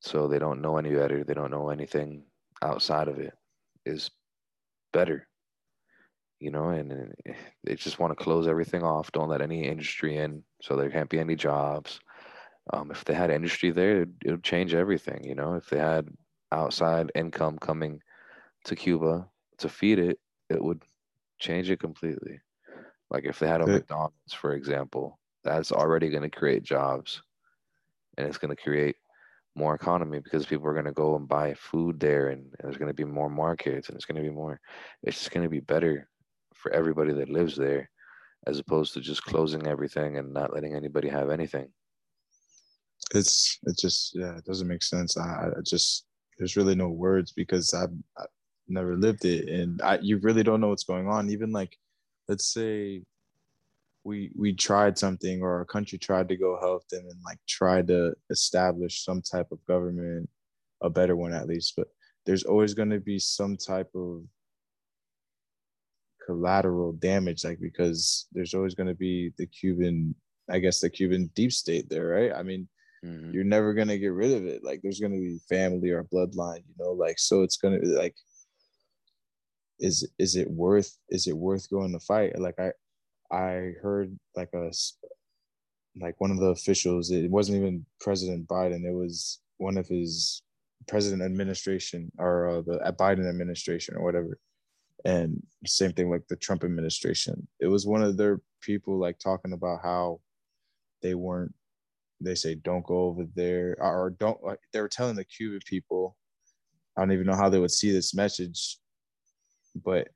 so 0.00 0.28
they 0.28 0.38
don't 0.38 0.60
know 0.60 0.76
any 0.76 0.94
better. 0.94 1.24
They 1.24 1.34
don't 1.34 1.50
know 1.50 1.70
anything 1.70 2.24
outside 2.62 3.08
of 3.08 3.18
it 3.18 3.32
is 3.84 4.10
better. 4.92 5.28
You 6.40 6.50
know, 6.50 6.68
and, 6.70 7.14
they 7.64 7.74
just 7.74 7.98
want 7.98 8.16
to 8.16 8.22
close 8.22 8.46
everything 8.46 8.82
off. 8.82 9.10
Don't 9.12 9.30
let 9.30 9.40
any 9.40 9.66
industry 9.66 10.18
in, 10.18 10.42
so 10.60 10.76
there 10.76 10.90
can't 10.90 11.08
be 11.08 11.18
any 11.18 11.36
jobs. 11.36 12.00
Um, 12.72 12.90
if 12.90 13.04
they 13.04 13.14
had 13.14 13.30
industry 13.30 13.70
there, 13.70 14.02
it 14.02 14.08
would 14.26 14.44
change 14.44 14.74
everything. 14.74 15.24
You 15.24 15.34
know, 15.34 15.54
if 15.54 15.70
they 15.70 15.78
had 15.78 16.08
outside 16.52 17.10
income 17.14 17.58
coming 17.58 18.00
to 18.64 18.76
Cuba 18.76 19.28
to 19.58 19.68
feed 19.68 19.98
it, 19.98 20.18
it 20.50 20.62
would 20.62 20.82
change 21.38 21.70
it 21.70 21.80
completely. 21.80 22.40
Like 23.10 23.24
if 23.24 23.38
they 23.38 23.46
had 23.46 23.60
a 23.60 23.64
Okay. 23.64 23.74
McDonald's, 23.74 24.34
for 24.34 24.54
example, 24.54 25.18
that's 25.44 25.72
already 25.72 26.10
going 26.10 26.22
to 26.22 26.30
create 26.30 26.62
jobs 26.62 27.22
and 28.16 28.26
it's 28.26 28.38
going 28.38 28.54
to 28.54 28.62
create 28.62 28.96
more 29.56 29.74
economy 29.74 30.18
because 30.20 30.46
people 30.46 30.66
are 30.66 30.72
going 30.72 30.84
to 30.84 30.92
go 30.92 31.16
and 31.16 31.28
buy 31.28 31.54
food 31.54 32.00
there 32.00 32.28
and, 32.28 32.42
and 32.42 32.52
there's 32.62 32.76
going 32.76 32.88
to 32.88 32.94
be 32.94 33.04
more 33.04 33.30
markets 33.30 33.88
and 33.88 33.96
it's 33.96 34.04
going 34.04 34.16
to 34.16 34.28
be 34.28 34.34
more, 34.34 34.60
it's 35.02 35.18
just 35.18 35.30
going 35.30 35.44
to 35.44 35.50
be 35.50 35.60
better 35.60 36.08
for 36.54 36.72
everybody 36.72 37.12
that 37.12 37.28
lives 37.28 37.56
there 37.56 37.88
as 38.46 38.58
opposed 38.58 38.94
to 38.94 39.00
just 39.00 39.24
closing 39.24 39.66
everything 39.66 40.18
and 40.18 40.32
not 40.32 40.52
letting 40.52 40.74
anybody 40.74 41.08
have 41.08 41.30
anything. 41.30 41.68
it's 43.14 43.58
it 43.64 43.76
just 43.78 44.12
yeah 44.14 44.36
it 44.36 44.44
doesn't 44.44 44.68
make 44.68 44.82
sense 44.82 45.16
i, 45.16 45.48
I 45.56 45.60
just 45.64 46.06
there's 46.38 46.56
really 46.56 46.74
no 46.74 46.88
words 46.88 47.32
because 47.32 47.72
i've, 47.74 47.92
I've 48.18 48.26
never 48.68 48.96
lived 48.96 49.24
it 49.24 49.48
and 49.48 49.80
i 49.82 49.98
you 49.98 50.18
really 50.18 50.42
don't 50.42 50.60
know 50.60 50.68
what's 50.68 50.84
going 50.84 51.06
on 51.08 51.28
even 51.30 51.52
like 51.52 51.76
let's 52.28 52.52
say 52.52 53.02
we 54.04 54.30
we 54.36 54.52
tried 54.52 54.98
something 54.98 55.42
or 55.42 55.54
our 55.54 55.64
country 55.64 55.98
tried 55.98 56.28
to 56.28 56.36
go 56.36 56.58
help 56.60 56.86
them 56.88 57.04
and 57.08 57.20
like 57.24 57.38
try 57.48 57.82
to 57.82 58.14
establish 58.30 59.04
some 59.04 59.20
type 59.22 59.50
of 59.52 59.64
government 59.66 60.28
a 60.82 60.90
better 60.90 61.16
one 61.16 61.32
at 61.32 61.46
least 61.46 61.74
but 61.76 61.88
there's 62.26 62.44
always 62.44 62.74
going 62.74 62.90
to 62.90 63.00
be 63.00 63.18
some 63.18 63.56
type 63.56 63.90
of 63.94 64.22
collateral 66.24 66.92
damage 66.92 67.44
like 67.44 67.60
because 67.60 68.26
there's 68.32 68.54
always 68.54 68.74
going 68.74 68.86
to 68.86 68.94
be 68.94 69.30
the 69.36 69.46
cuban 69.46 70.14
i 70.50 70.58
guess 70.58 70.80
the 70.80 70.88
cuban 70.88 71.30
deep 71.34 71.52
state 71.52 71.88
there 71.90 72.08
right 72.08 72.32
i 72.34 72.42
mean 72.42 72.66
Mhm. 73.04 73.34
you're 73.34 73.44
never 73.44 73.74
gonna 73.74 73.98
get 73.98 74.14
rid 74.14 74.32
of 74.32 74.46
it. 74.46 74.64
Like 74.64 74.80
there's 74.80 74.98
gonna 74.98 75.18
be 75.18 75.38
family 75.46 75.90
or 75.90 76.04
bloodline, 76.04 76.64
you 76.66 76.74
know, 76.78 76.92
like 76.92 77.18
so 77.18 77.42
it's 77.42 77.58
gonna 77.58 77.78
be 77.78 77.88
like 77.88 78.16
is 79.78 80.08
is 80.18 80.36
it 80.36 80.50
worth 80.50 80.96
is 81.08 81.26
it 81.26 81.36
worth 81.36 81.68
going 81.70 81.92
to 81.92 82.00
fight? 82.00 82.38
Like 82.38 82.58
I 82.58 82.72
I 83.30 83.72
heard 83.82 84.16
like 84.36 84.50
a 84.54 84.70
like 86.00 86.20
one 86.20 86.30
of 86.30 86.38
the 86.38 86.46
officials. 86.46 87.10
It 87.10 87.30
wasn't 87.30 87.58
even 87.58 87.86
President 88.00 88.46
Biden. 88.48 88.84
It 88.84 88.94
was 88.94 89.40
one 89.58 89.76
of 89.76 89.86
his 89.86 90.42
president 90.88 91.22
administration 91.22 92.10
or 92.18 92.48
uh, 92.48 92.60
the 92.62 92.94
Biden 92.98 93.28
administration 93.28 93.96
or 93.96 94.04
whatever. 94.04 94.38
And 95.04 95.42
same 95.66 95.92
thing 95.92 96.10
like 96.10 96.26
the 96.28 96.36
Trump 96.36 96.64
administration. 96.64 97.46
It 97.60 97.66
was 97.66 97.86
one 97.86 98.02
of 98.02 98.16
their 98.16 98.40
people 98.60 98.98
like 98.98 99.18
talking 99.18 99.52
about 99.52 99.80
how 99.82 100.20
they 101.02 101.14
weren't. 101.14 101.54
They 102.20 102.34
say 102.34 102.54
don't 102.54 102.86
go 102.86 103.00
over 103.00 103.26
there 103.34 103.76
or 103.78 104.14
don't. 104.18 104.42
Like, 104.42 104.60
they 104.72 104.80
were 104.80 104.88
telling 104.88 105.16
the 105.16 105.24
Cuban 105.24 105.60
people. 105.66 106.16
I 106.96 107.02
don't 107.02 107.12
even 107.12 107.26
know 107.26 107.36
how 107.36 107.48
they 107.48 107.58
would 107.58 107.72
see 107.72 107.90
this 107.90 108.14
message, 108.14 108.78
but 109.82 110.08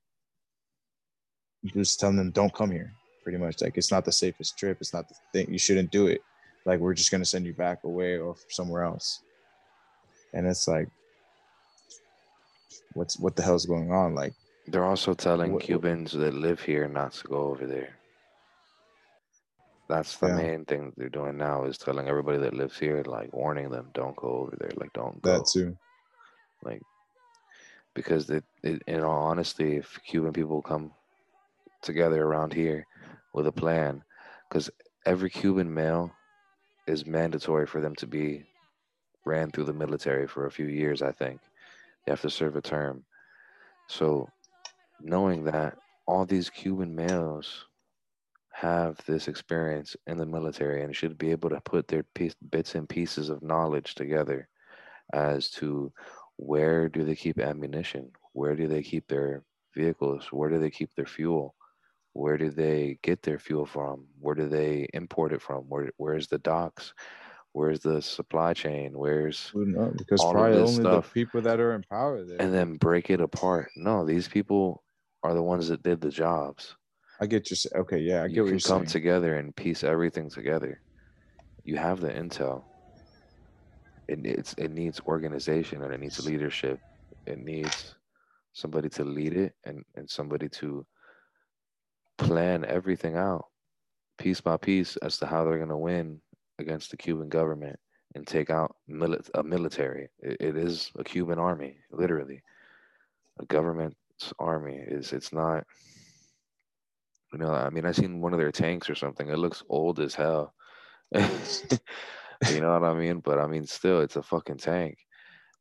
just 1.66 1.98
telling 2.00 2.16
them 2.16 2.30
don't 2.30 2.54
come 2.54 2.70
here 2.70 2.92
pretty 3.22 3.38
much. 3.38 3.60
Like 3.60 3.76
it's 3.76 3.90
not 3.90 4.04
the 4.04 4.12
safest 4.12 4.58
trip. 4.58 4.78
It's 4.80 4.94
not 4.94 5.08
the 5.08 5.14
thing 5.32 5.52
you 5.52 5.58
shouldn't 5.58 5.90
do 5.90 6.06
it. 6.06 6.20
Like 6.64 6.80
we're 6.80 6.94
just 6.94 7.10
going 7.10 7.20
to 7.22 7.28
send 7.28 7.46
you 7.46 7.54
back 7.54 7.84
away 7.84 8.18
or 8.18 8.36
somewhere 8.50 8.84
else. 8.84 9.20
And 10.34 10.46
it's 10.46 10.68
like 10.68 10.88
what's 12.94 13.18
what 13.18 13.36
the 13.36 13.42
hell's 13.42 13.66
going 13.66 13.90
on? 13.92 14.14
Like 14.14 14.34
They're 14.66 14.84
also 14.84 15.14
telling 15.14 15.52
what- 15.52 15.62
Cubans 15.62 16.12
that 16.12 16.34
live 16.34 16.60
here 16.60 16.88
not 16.88 17.12
to 17.12 17.28
go 17.28 17.36
over 17.48 17.66
there. 17.66 17.94
That's 19.88 20.16
the 20.18 20.28
Yeah. 20.28 20.36
main 20.36 20.64
thing 20.66 20.92
they're 20.98 21.08
doing 21.08 21.38
now 21.38 21.64
is 21.64 21.78
telling 21.78 22.08
everybody 22.08 22.36
that 22.38 22.52
lives 22.52 22.78
here, 22.78 23.02
like 23.06 23.32
warning 23.32 23.70
them, 23.70 23.88
don't 23.94 24.14
go 24.16 24.28
over 24.28 24.54
there, 24.58 24.70
like 24.76 24.92
don't 24.92 25.20
go. 25.22 25.32
that 25.38 25.46
too. 25.46 25.76
Like 26.62 26.82
because 27.94 28.28
it, 28.30 28.44
it 28.62 28.82
in 28.86 29.00
all 29.00 29.24
honesty 29.24 29.76
if 29.76 29.98
cuban 30.06 30.32
people 30.32 30.62
come 30.62 30.92
together 31.82 32.24
around 32.24 32.52
here 32.52 32.86
with 33.34 33.46
a 33.46 33.52
plan 33.52 34.02
because 34.48 34.70
every 35.06 35.30
cuban 35.30 35.72
male 35.72 36.10
is 36.86 37.06
mandatory 37.06 37.66
for 37.66 37.80
them 37.80 37.94
to 37.94 38.06
be 38.06 38.44
ran 39.24 39.50
through 39.50 39.64
the 39.64 39.72
military 39.72 40.26
for 40.26 40.46
a 40.46 40.50
few 40.50 40.66
years 40.66 41.02
i 41.02 41.12
think. 41.12 41.40
They 42.08 42.12
have 42.12 42.22
to 42.22 42.30
serve 42.30 42.56
a 42.56 42.62
term. 42.62 43.04
So 43.86 44.30
knowing 44.98 45.44
that 45.44 45.76
all 46.06 46.24
these 46.24 46.48
cuban 46.48 46.94
males 46.94 47.66
have 48.50 48.96
this 49.06 49.28
experience 49.28 49.94
in 50.06 50.16
the 50.16 50.24
military 50.24 50.82
and 50.82 50.96
should 50.96 51.18
be 51.18 51.30
able 51.30 51.50
to 51.50 51.60
put 51.60 51.86
their 51.86 52.04
piece, 52.14 52.34
bits 52.50 52.76
and 52.76 52.88
pieces 52.88 53.28
of 53.28 53.42
knowledge 53.42 53.94
together 53.94 54.48
as 55.12 55.50
to 55.50 55.92
where 56.38 56.88
do 56.88 57.04
they 57.04 57.16
keep 57.16 57.38
ammunition? 57.38 58.12
Where 58.32 58.54
do 58.56 58.68
they 58.68 58.82
keep 58.82 59.06
their 59.08 59.42
vehicles? 59.74 60.28
Where 60.30 60.48
do 60.48 60.58
they 60.58 60.70
keep 60.70 60.94
their 60.94 61.04
fuel? 61.06 61.54
Where 62.14 62.38
do 62.38 62.48
they 62.50 62.98
get 63.02 63.22
their 63.22 63.38
fuel 63.38 63.66
from? 63.66 64.06
Where 64.18 64.34
do 64.34 64.48
they 64.48 64.88
import 64.94 65.32
it 65.32 65.42
from? 65.42 65.64
Where 65.68 65.90
where's 65.98 66.28
the 66.28 66.38
docks? 66.38 66.94
Where's 67.52 67.80
the 67.80 68.00
supply 68.00 68.54
chain? 68.54 68.96
Where's 68.96 69.48
Who 69.48 69.66
because 69.96 70.24
probably 70.24 70.58
this 70.60 70.70
only 70.70 70.82
stuff. 70.82 71.06
the 71.08 71.12
people 71.12 71.42
that 71.42 71.60
are 71.60 71.74
in 71.74 71.82
power 71.90 72.24
there. 72.24 72.40
and 72.40 72.54
then 72.54 72.76
break 72.76 73.10
it 73.10 73.20
apart. 73.20 73.70
No 73.76 74.06
these 74.06 74.28
people 74.28 74.84
are 75.24 75.34
the 75.34 75.42
ones 75.42 75.68
that 75.68 75.82
did 75.82 76.00
the 76.00 76.10
jobs. 76.10 76.76
I 77.20 77.26
get 77.26 77.50
you 77.50 77.56
okay 77.74 77.98
yeah 77.98 78.22
i 78.22 78.28
get 78.28 78.36
you 78.36 78.42
what 78.42 78.48
can 78.50 78.54
you're 78.54 78.60
come 78.60 78.86
saying. 78.86 78.86
together 78.86 79.34
and 79.36 79.54
piece 79.56 79.82
everything 79.82 80.30
together. 80.30 80.80
You 81.64 81.76
have 81.76 82.00
the 82.00 82.10
intel 82.10 82.62
it, 84.08 84.20
it's, 84.24 84.54
it 84.54 84.70
needs 84.70 85.00
organization 85.06 85.82
and 85.82 85.92
it 85.92 86.00
needs 86.00 86.24
leadership. 86.24 86.80
It 87.26 87.38
needs 87.38 87.94
somebody 88.52 88.88
to 88.90 89.04
lead 89.04 89.34
it 89.34 89.54
and, 89.64 89.84
and 89.94 90.08
somebody 90.08 90.48
to 90.48 90.86
plan 92.16 92.64
everything 92.64 93.16
out 93.16 93.46
piece 94.18 94.40
by 94.40 94.56
piece 94.56 94.96
as 94.96 95.18
to 95.18 95.26
how 95.26 95.44
they're 95.44 95.58
going 95.58 95.68
to 95.68 95.76
win 95.76 96.20
against 96.58 96.90
the 96.90 96.96
cuban 96.96 97.28
government 97.28 97.78
and 98.14 98.26
take 98.26 98.50
out 98.50 98.74
mili- 98.90 99.28
a 99.34 99.42
military. 99.42 100.08
It, 100.18 100.36
it 100.40 100.56
is 100.56 100.90
a 100.98 101.04
cuban 101.04 101.38
army 101.38 101.76
literally. 101.92 102.42
A 103.40 103.46
government's 103.46 103.94
army 104.40 104.82
is 104.84 105.12
it's 105.12 105.32
not 105.32 105.64
you 107.32 107.38
know 107.38 107.52
i 107.52 107.70
mean 107.70 107.84
i 107.84 107.92
seen 107.92 108.20
one 108.20 108.32
of 108.32 108.40
their 108.40 108.50
tanks 108.50 108.90
or 108.90 108.96
something. 108.96 109.28
It 109.28 109.38
looks 109.38 109.62
old 109.68 110.00
as 110.00 110.14
hell 110.14 110.54
you 112.52 112.60
know 112.60 112.72
what 112.78 112.84
i 112.84 112.94
mean 112.94 113.20
but 113.20 113.38
i 113.38 113.46
mean 113.46 113.66
still 113.66 114.00
it's 114.00 114.16
a 114.16 114.22
fucking 114.22 114.56
tank 114.56 114.96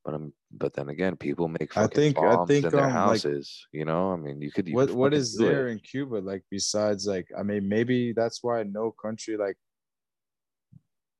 but 0.05 0.13
um, 0.13 0.31
but 0.51 0.73
then 0.73 0.87
again, 0.87 1.17
people 1.17 1.49
make 1.49 1.75
I 1.75 1.81
fucking 1.81 2.13
think- 2.13 2.17
I 2.17 2.45
think, 2.45 2.63
in 2.63 2.71
their 2.71 2.79
um, 2.79 2.85
like- 2.85 2.93
houses. 2.93 3.67
you 3.73 3.83
know, 3.83 4.13
I 4.13 4.15
mean, 4.15 4.41
you 4.41 4.53
could. 4.53 4.65
You 4.69 4.73
what 4.75 4.87
could 4.87 4.95
what 4.95 5.13
is 5.13 5.35
do 5.35 5.43
it. 5.45 5.49
there 5.49 5.67
in 5.67 5.79
Cuba 5.79 6.15
like 6.19 6.43
besides 6.49 7.05
like 7.05 7.27
I 7.37 7.43
mean 7.43 7.67
maybe 7.67 8.13
that's 8.13 8.41
why 8.41 8.63
no 8.63 8.91
country 8.91 9.35
like 9.35 9.57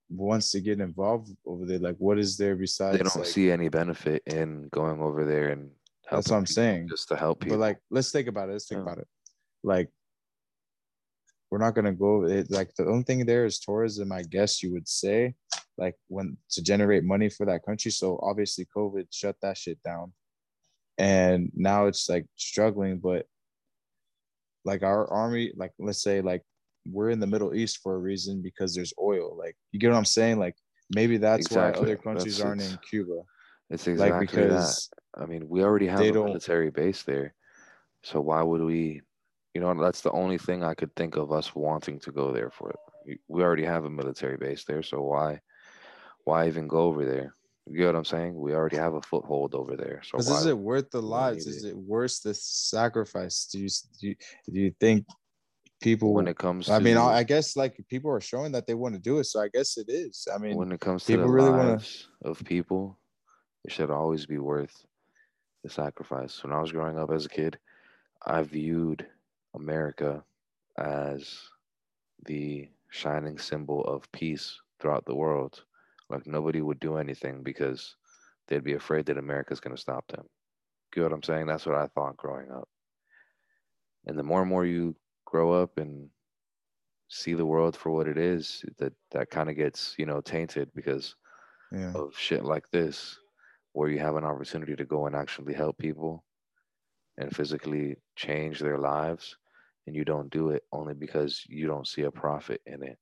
wants 0.09 0.51
to 0.51 0.61
get 0.61 0.79
involved 0.79 1.35
over 1.45 1.65
there 1.65 1.79
like 1.79 1.97
what 1.97 2.17
is 2.17 2.37
there 2.37 2.55
besides 2.55 2.97
They 2.97 3.03
don't 3.03 3.13
like, 3.17 3.25
see 3.25 3.51
any 3.51 3.67
benefit 3.67 4.23
in 4.25 4.69
going 4.71 5.01
over 5.01 5.25
there 5.25 5.49
and. 5.49 5.69
That's 6.09 6.29
what 6.31 6.37
I'm 6.37 6.45
saying. 6.45 6.87
Just 6.87 7.09
to 7.09 7.17
help 7.17 7.41
people. 7.41 7.57
but 7.57 7.61
like 7.61 7.79
let's 7.91 8.11
think 8.13 8.29
about 8.29 8.47
it 8.47 8.53
let's 8.53 8.67
think 8.69 8.77
Yeah. 8.79 8.83
about 8.83 8.99
it 8.99 9.07
like 9.65 9.89
we're 11.51 11.57
not 11.57 11.75
gonna 11.75 11.91
go 11.91 12.23
it 12.23 12.49
like 12.49 12.73
the 12.75 12.85
only 12.85 13.03
thing 13.03 13.25
there 13.25 13.43
is 13.45 13.59
tourism 13.59 14.13
I 14.13 14.21
guess 14.23 14.63
you 14.63 14.71
would 14.71 14.87
say 14.87 15.35
like 15.77 15.95
when 16.07 16.37
to 16.49 16.61
generate 16.61 17.03
money 17.03 17.29
for 17.29 17.45
that 17.45 17.63
country 17.65 17.91
so 17.91 18.19
obviously 18.21 18.65
COVID 18.75 19.07
shut 19.11 19.35
that 19.41 19.57
shit 19.57 19.81
down 19.83 20.13
and 20.97 21.51
now 21.55 21.85
it's 21.85 22.09
like 22.09 22.25
struggling 22.35 22.97
but 22.97 23.25
like 24.65 24.83
our 24.83 25.07
army 25.11 25.53
like 25.55 25.71
let's 25.79 26.01
say 26.01 26.21
like 26.21 26.41
we're 26.89 27.09
in 27.09 27.19
the 27.19 27.27
middle 27.27 27.53
east 27.53 27.79
for 27.83 27.95
a 27.95 27.99
reason 27.99 28.41
because 28.41 28.73
there's 28.73 28.93
oil 28.99 29.37
like 29.37 29.55
you 29.71 29.79
get 29.79 29.91
what 29.91 29.97
i'm 29.97 30.05
saying 30.05 30.39
like 30.39 30.55
maybe 30.95 31.17
that's 31.17 31.51
why 31.51 31.69
other 31.71 31.97
countries 31.97 32.37
That's- 32.37 32.41
aren't 32.41 32.61
in 32.61 32.79
cuba 32.89 33.21
it's 33.69 33.85
like 33.85 33.93
exactly 33.93 34.25
because 34.25 34.89
that. 35.15 35.21
I 35.21 35.25
mean, 35.25 35.47
we 35.49 35.63
already 35.63 35.87
have 35.87 35.99
a 35.99 36.13
military 36.13 36.71
base 36.71 37.03
there, 37.03 37.33
so 38.03 38.21
why 38.21 38.41
would 38.41 38.61
we? 38.61 39.01
You 39.53 39.61
know, 39.61 39.81
that's 39.81 40.01
the 40.01 40.11
only 40.11 40.37
thing 40.37 40.63
I 40.63 40.73
could 40.73 40.95
think 40.95 41.15
of 41.15 41.31
us 41.31 41.55
wanting 41.55 41.99
to 42.01 42.11
go 42.11 42.31
there 42.31 42.51
for. 42.51 42.73
We 43.27 43.41
already 43.41 43.63
have 43.63 43.85
a 43.85 43.89
military 43.89 44.37
base 44.37 44.63
there, 44.65 44.83
so 44.83 45.01
why, 45.01 45.39
why 46.27 46.47
even 46.47 46.67
go 46.67 46.81
over 46.81 47.05
there? 47.05 47.33
You 47.65 47.77
get 47.77 47.87
what 47.87 47.95
I'm 47.95 48.05
saying? 48.05 48.39
We 48.39 48.53
already 48.53 48.77
have 48.77 48.93
a 48.93 49.01
foothold 49.01 49.55
over 49.55 49.75
there, 49.75 50.01
so 50.03 50.17
is 50.17 50.45
it 50.45 50.57
worth 50.57 50.89
the 50.91 51.01
lives 51.01 51.47
is 51.47 51.63
it? 51.63 51.69
it 51.69 51.77
worth 51.77 52.21
the 52.23 52.33
sacrifice 52.33 53.45
do 53.51 53.59
you 53.59 53.69
do 53.99 54.07
you, 54.07 54.15
do 54.53 54.59
you 54.59 54.73
think 54.79 55.05
people 55.81 56.13
when 56.13 56.27
it 56.27 56.37
comes, 56.37 56.69
i 56.69 56.77
to, 56.77 56.83
mean 56.83 56.97
I, 56.97 57.23
guess 57.23 57.55
like 57.55 57.77
people 57.87 58.09
are 58.11 58.21
showing 58.21 58.51
that 58.53 58.65
they 58.65 58.73
want 58.73 58.95
to 58.95 58.99
do 58.99 59.19
it 59.19 59.25
so 59.25 59.41
i 59.41 59.47
guess 59.47 59.77
it 59.77 59.89
is 59.89 60.27
i 60.33 60.37
mean 60.37 60.55
when 60.55 60.71
it 60.71 60.79
comes 60.79 61.03
to 61.03 61.13
people 61.13 61.27
the 61.27 61.31
really 61.31 61.51
wanna- 61.51 61.71
lives 61.71 62.07
of 62.23 62.43
people, 62.43 62.97
it 63.63 63.71
should 63.71 63.91
always 63.91 64.25
be 64.25 64.39
worth 64.39 64.85
the 65.63 65.69
sacrifice. 65.69 66.43
When 66.43 66.53
I 66.53 66.61
was 66.61 66.71
growing 66.71 66.97
up 66.97 67.11
as 67.11 67.25
a 67.25 67.29
kid, 67.29 67.57
I 68.25 68.41
viewed 68.43 69.05
America 69.55 70.23
as 70.77 71.39
the 72.25 72.69
shining 72.89 73.37
symbol 73.37 73.83
of 73.83 74.11
peace 74.11 74.59
throughout 74.79 75.05
the 75.05 75.15
world. 75.15 75.63
Like 76.09 76.27
nobody 76.27 76.61
would 76.61 76.79
do 76.79 76.97
anything 76.97 77.43
because 77.43 77.95
they'd 78.47 78.63
be 78.63 78.73
afraid 78.73 79.05
that 79.07 79.17
America's 79.17 79.59
going 79.59 79.75
to 79.75 79.81
stop 79.81 80.07
them. 80.07 80.27
Get 80.93 81.03
what 81.03 81.13
I'm 81.13 81.23
saying? 81.23 81.47
That's 81.47 81.65
what 81.65 81.75
I 81.75 81.87
thought 81.87 82.17
growing 82.17 82.51
up. 82.51 82.69
And 84.05 84.17
the 84.17 84.23
more 84.23 84.41
and 84.41 84.49
more 84.49 84.65
you 84.65 84.95
grow 85.25 85.51
up 85.51 85.77
and 85.77 86.09
see 87.09 87.33
the 87.33 87.45
world 87.45 87.75
for 87.75 87.91
what 87.91 88.07
it 88.07 88.17
is, 88.17 88.63
that 88.77 88.93
that 89.11 89.29
kind 89.29 89.49
of 89.49 89.55
gets 89.55 89.95
you 89.97 90.05
know 90.05 90.21
tainted 90.21 90.71
because 90.73 91.15
yeah 91.71 91.91
of 91.95 92.17
shit 92.17 92.43
like 92.45 92.69
this, 92.71 93.19
where 93.73 93.89
you 93.89 93.99
have 93.99 94.15
an 94.15 94.25
opportunity 94.25 94.75
to 94.75 94.85
go 94.85 95.07
and 95.07 95.15
actually 95.15 95.53
help 95.53 95.77
people 95.77 96.25
and 97.17 97.35
physically 97.35 97.97
change 98.15 98.59
their 98.59 98.77
lives, 98.79 99.37
and 99.87 99.95
you 99.95 100.05
don't 100.05 100.31
do 100.31 100.49
it 100.51 100.63
only 100.71 100.93
because 100.93 101.45
you 101.47 101.67
don't 101.67 101.87
see 101.87 102.03
a 102.03 102.11
profit 102.11 102.61
in 102.65 102.83
it. 102.83 102.97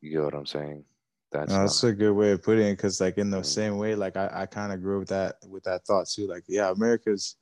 You 0.00 0.10
get 0.12 0.24
what 0.24 0.34
I'm 0.34 0.46
saying? 0.46 0.86
That's 1.32 1.52
No, 1.52 1.60
that's 1.60 1.82
not- 1.82 1.88
a 1.90 1.94
good 1.94 2.12
way 2.12 2.30
of 2.32 2.42
putting 2.42 2.66
it 2.68 2.76
because 2.76 3.00
like 3.00 3.18
in 3.18 3.30
the 3.30 3.42
same 3.42 3.78
way 3.78 3.94
like 3.94 4.16
i, 4.16 4.30
I 4.32 4.46
kind 4.46 4.72
of 4.72 4.80
grew 4.80 5.00
with 5.00 5.08
that 5.08 5.36
with 5.48 5.64
that 5.64 5.84
thought 5.84 6.08
too 6.08 6.26
like 6.26 6.44
yeah 6.48 6.70
america's 6.70 7.36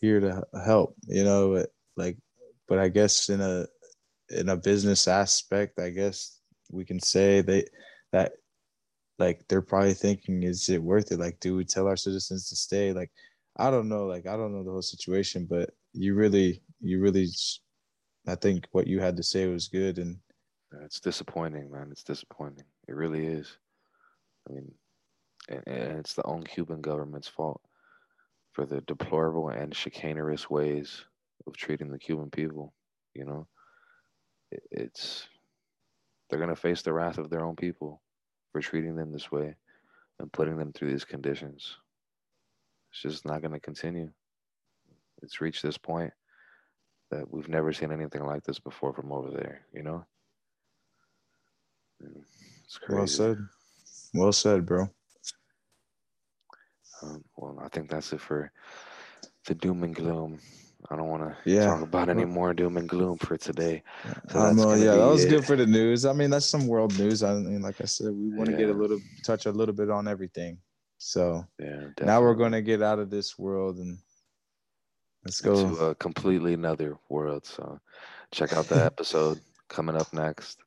here 0.00 0.20
to 0.20 0.42
help 0.64 0.96
you 1.06 1.22
know 1.24 1.52
but 1.54 1.70
like 1.96 2.18
but 2.68 2.78
i 2.78 2.88
guess 2.88 3.28
in 3.28 3.40
a 3.40 3.66
in 4.30 4.48
a 4.48 4.56
business 4.56 5.06
aspect 5.08 5.78
i 5.78 5.90
guess 5.90 6.40
we 6.70 6.84
can 6.84 6.98
say 7.00 7.40
they 7.40 7.64
that 8.12 8.32
like 9.18 9.44
they're 9.48 9.62
probably 9.62 9.94
thinking 9.94 10.42
is 10.42 10.68
it 10.68 10.82
worth 10.82 11.12
it 11.12 11.18
like 11.20 11.38
do 11.40 11.54
we 11.54 11.64
tell 11.64 11.86
our 11.86 11.96
citizens 11.96 12.48
to 12.48 12.56
stay 12.56 12.92
like 12.92 13.10
i 13.58 13.70
don't 13.70 13.88
know 13.88 14.06
like 14.06 14.26
i 14.26 14.36
don't 14.36 14.52
know 14.52 14.64
the 14.64 14.70
whole 14.70 14.82
situation 14.82 15.46
but 15.48 15.70
you 15.92 16.14
really 16.14 16.62
you 16.80 17.00
really 17.00 17.28
i 18.26 18.34
think 18.34 18.66
what 18.72 18.86
you 18.86 18.98
had 19.00 19.16
to 19.16 19.22
say 19.22 19.46
was 19.46 19.68
good 19.68 19.98
and 19.98 20.16
It's 20.84 21.00
disappointing, 21.00 21.70
man. 21.70 21.88
It's 21.90 22.04
disappointing. 22.04 22.64
It 22.90 22.96
really 22.96 23.24
is. 23.24 23.56
I 24.48 24.52
mean, 24.52 24.72
and, 25.48 25.62
and 25.68 25.98
it's 26.00 26.14
the 26.14 26.26
own 26.26 26.42
Cuban 26.42 26.80
government's 26.80 27.28
fault 27.28 27.60
for 28.52 28.66
the 28.66 28.80
deplorable 28.80 29.48
and 29.50 29.72
chicanerous 29.72 30.50
ways 30.50 31.04
of 31.46 31.56
treating 31.56 31.92
the 31.92 32.00
Cuban 32.00 32.30
people. 32.30 32.74
You 33.14 33.26
know, 33.26 33.46
it, 34.50 34.64
it's 34.72 35.28
they're 36.28 36.40
gonna 36.40 36.56
face 36.56 36.82
the 36.82 36.92
wrath 36.92 37.18
of 37.18 37.30
their 37.30 37.44
own 37.44 37.54
people 37.54 38.02
for 38.50 38.60
treating 38.60 38.96
them 38.96 39.12
this 39.12 39.30
way 39.30 39.54
and 40.18 40.32
putting 40.32 40.56
them 40.56 40.72
through 40.72 40.90
these 40.90 41.04
conditions. 41.04 41.76
It's 42.90 43.02
just 43.02 43.24
not 43.24 43.40
gonna 43.40 43.60
continue. 43.60 44.10
It's 45.22 45.40
reached 45.40 45.62
this 45.62 45.78
point 45.78 46.12
that 47.12 47.32
we've 47.32 47.48
never 47.48 47.72
seen 47.72 47.92
anything 47.92 48.24
like 48.24 48.42
this 48.42 48.58
before 48.58 48.92
from 48.92 49.12
over 49.12 49.30
there, 49.30 49.60
you 49.72 49.84
know? 49.84 50.04
And 52.00 52.24
It's 52.70 52.78
crazy. 52.78 52.96
Well 52.96 53.06
said. 53.08 53.48
Well 54.14 54.32
said, 54.32 54.64
bro. 54.64 54.88
Um, 57.02 57.24
well, 57.36 57.58
I 57.60 57.68
think 57.68 57.90
that's 57.90 58.12
it 58.12 58.20
for 58.20 58.52
the 59.46 59.56
doom 59.56 59.82
and 59.82 59.92
gloom. 59.92 60.38
I 60.88 60.94
don't 60.94 61.08
want 61.08 61.24
to 61.24 61.50
Yeah. 61.50 61.66
talk 61.66 61.82
about 61.82 62.08
any 62.08 62.24
more 62.24 62.54
doom 62.54 62.76
and 62.76 62.88
gloom 62.88 63.18
for 63.18 63.36
today. 63.36 63.82
So 64.30 64.38
I 64.38 64.54
that's 64.54 64.64
yeah, 64.84 64.94
that 64.94 65.04
was 65.04 65.24
it. 65.24 65.30
good 65.30 65.44
for 65.44 65.56
the 65.56 65.66
news. 65.66 66.06
I 66.06 66.12
mean, 66.12 66.30
that's 66.30 66.46
some 66.46 66.68
world 66.68 66.96
news. 66.96 67.24
I 67.24 67.34
mean, 67.34 67.60
like 67.60 67.80
I 67.80 67.86
said, 67.86 68.12
we 68.12 68.30
want 68.30 68.50
to 68.50 68.56
get 68.56 68.70
a 68.70 68.72
little 68.72 69.00
touch 69.24 69.46
a 69.46 69.50
little 69.50 69.74
bit 69.74 69.90
on 69.90 70.06
everything. 70.06 70.58
So 70.98 71.44
Yeah, 71.58 71.88
now 72.02 72.20
we're 72.20 72.36
going 72.36 72.52
to 72.52 72.62
get 72.62 72.82
out 72.82 73.00
of 73.00 73.10
this 73.10 73.36
world 73.36 73.78
and 73.78 73.98
let's 75.24 75.40
go. 75.40 75.54
to 75.54 75.76
a 75.86 75.94
completely 75.96 76.54
another 76.54 76.98
world. 77.08 77.46
So 77.46 77.80
check 78.30 78.52
out 78.52 78.68
the 78.68 78.84
episode 78.84 79.40
coming 79.68 79.96
up 79.96 80.12
next 80.14 80.58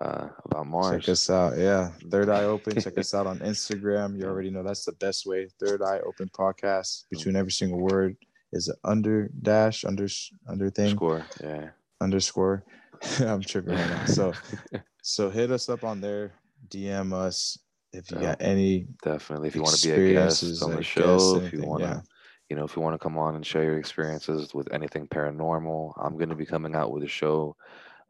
uh, 0.00 0.28
about 0.44 0.66
Mars. 0.66 1.04
Check 1.04 1.12
us 1.12 1.30
out. 1.30 1.58
Yeah. 1.58 1.90
Third 2.10 2.28
Eye 2.28 2.44
Open. 2.44 2.80
Check 2.80 2.98
us 2.98 3.14
out 3.14 3.26
on 3.26 3.38
Instagram. 3.40 4.18
You 4.18 4.26
already 4.26 4.50
know 4.50 4.62
that's 4.62 4.84
the 4.84 4.92
best 4.92 5.26
way. 5.26 5.48
Third 5.60 5.82
Eye 5.82 6.00
Open 6.06 6.30
podcast. 6.30 7.04
Between 7.10 7.36
every 7.36 7.52
single 7.52 7.80
word 7.80 8.16
is 8.52 8.68
an 8.68 8.76
under 8.84 9.30
dash, 9.42 9.84
under, 9.84 10.06
under 10.48 10.70
thing, 10.70 10.96
Score, 10.96 11.26
yeah. 11.42 11.70
underscore. 12.00 12.64
I'm 13.20 13.42
tripping 13.42 13.74
right 13.74 13.88
now. 13.88 14.04
So, 14.06 14.32
so 15.02 15.30
hit 15.30 15.50
us 15.50 15.68
up 15.68 15.84
on 15.84 16.00
there. 16.00 16.32
DM 16.68 17.12
us 17.12 17.58
if 17.92 18.10
you 18.10 18.18
got 18.18 18.40
any 18.40 18.86
Definitely. 19.02 19.48
If 19.48 19.56
you 19.56 19.62
want 19.62 19.76
to 19.76 19.88
be 19.88 20.10
a 20.10 20.12
guest 20.12 20.62
on 20.62 20.76
the 20.76 20.82
show, 20.82 21.36
if 21.36 21.52
you 21.52 21.62
want 21.62 21.82
to, 21.82 21.88
yeah. 21.88 22.00
you 22.48 22.56
know, 22.56 22.64
if 22.64 22.76
you 22.76 22.82
want 22.82 22.94
to 22.94 22.98
come 22.98 23.18
on 23.18 23.34
and 23.34 23.44
share 23.44 23.64
your 23.64 23.78
experiences 23.78 24.54
with 24.54 24.72
anything 24.72 25.06
paranormal, 25.08 25.92
I'm 26.02 26.16
going 26.16 26.30
to 26.30 26.36
be 26.36 26.46
coming 26.46 26.74
out 26.74 26.92
with 26.92 27.02
a 27.02 27.08
show 27.08 27.56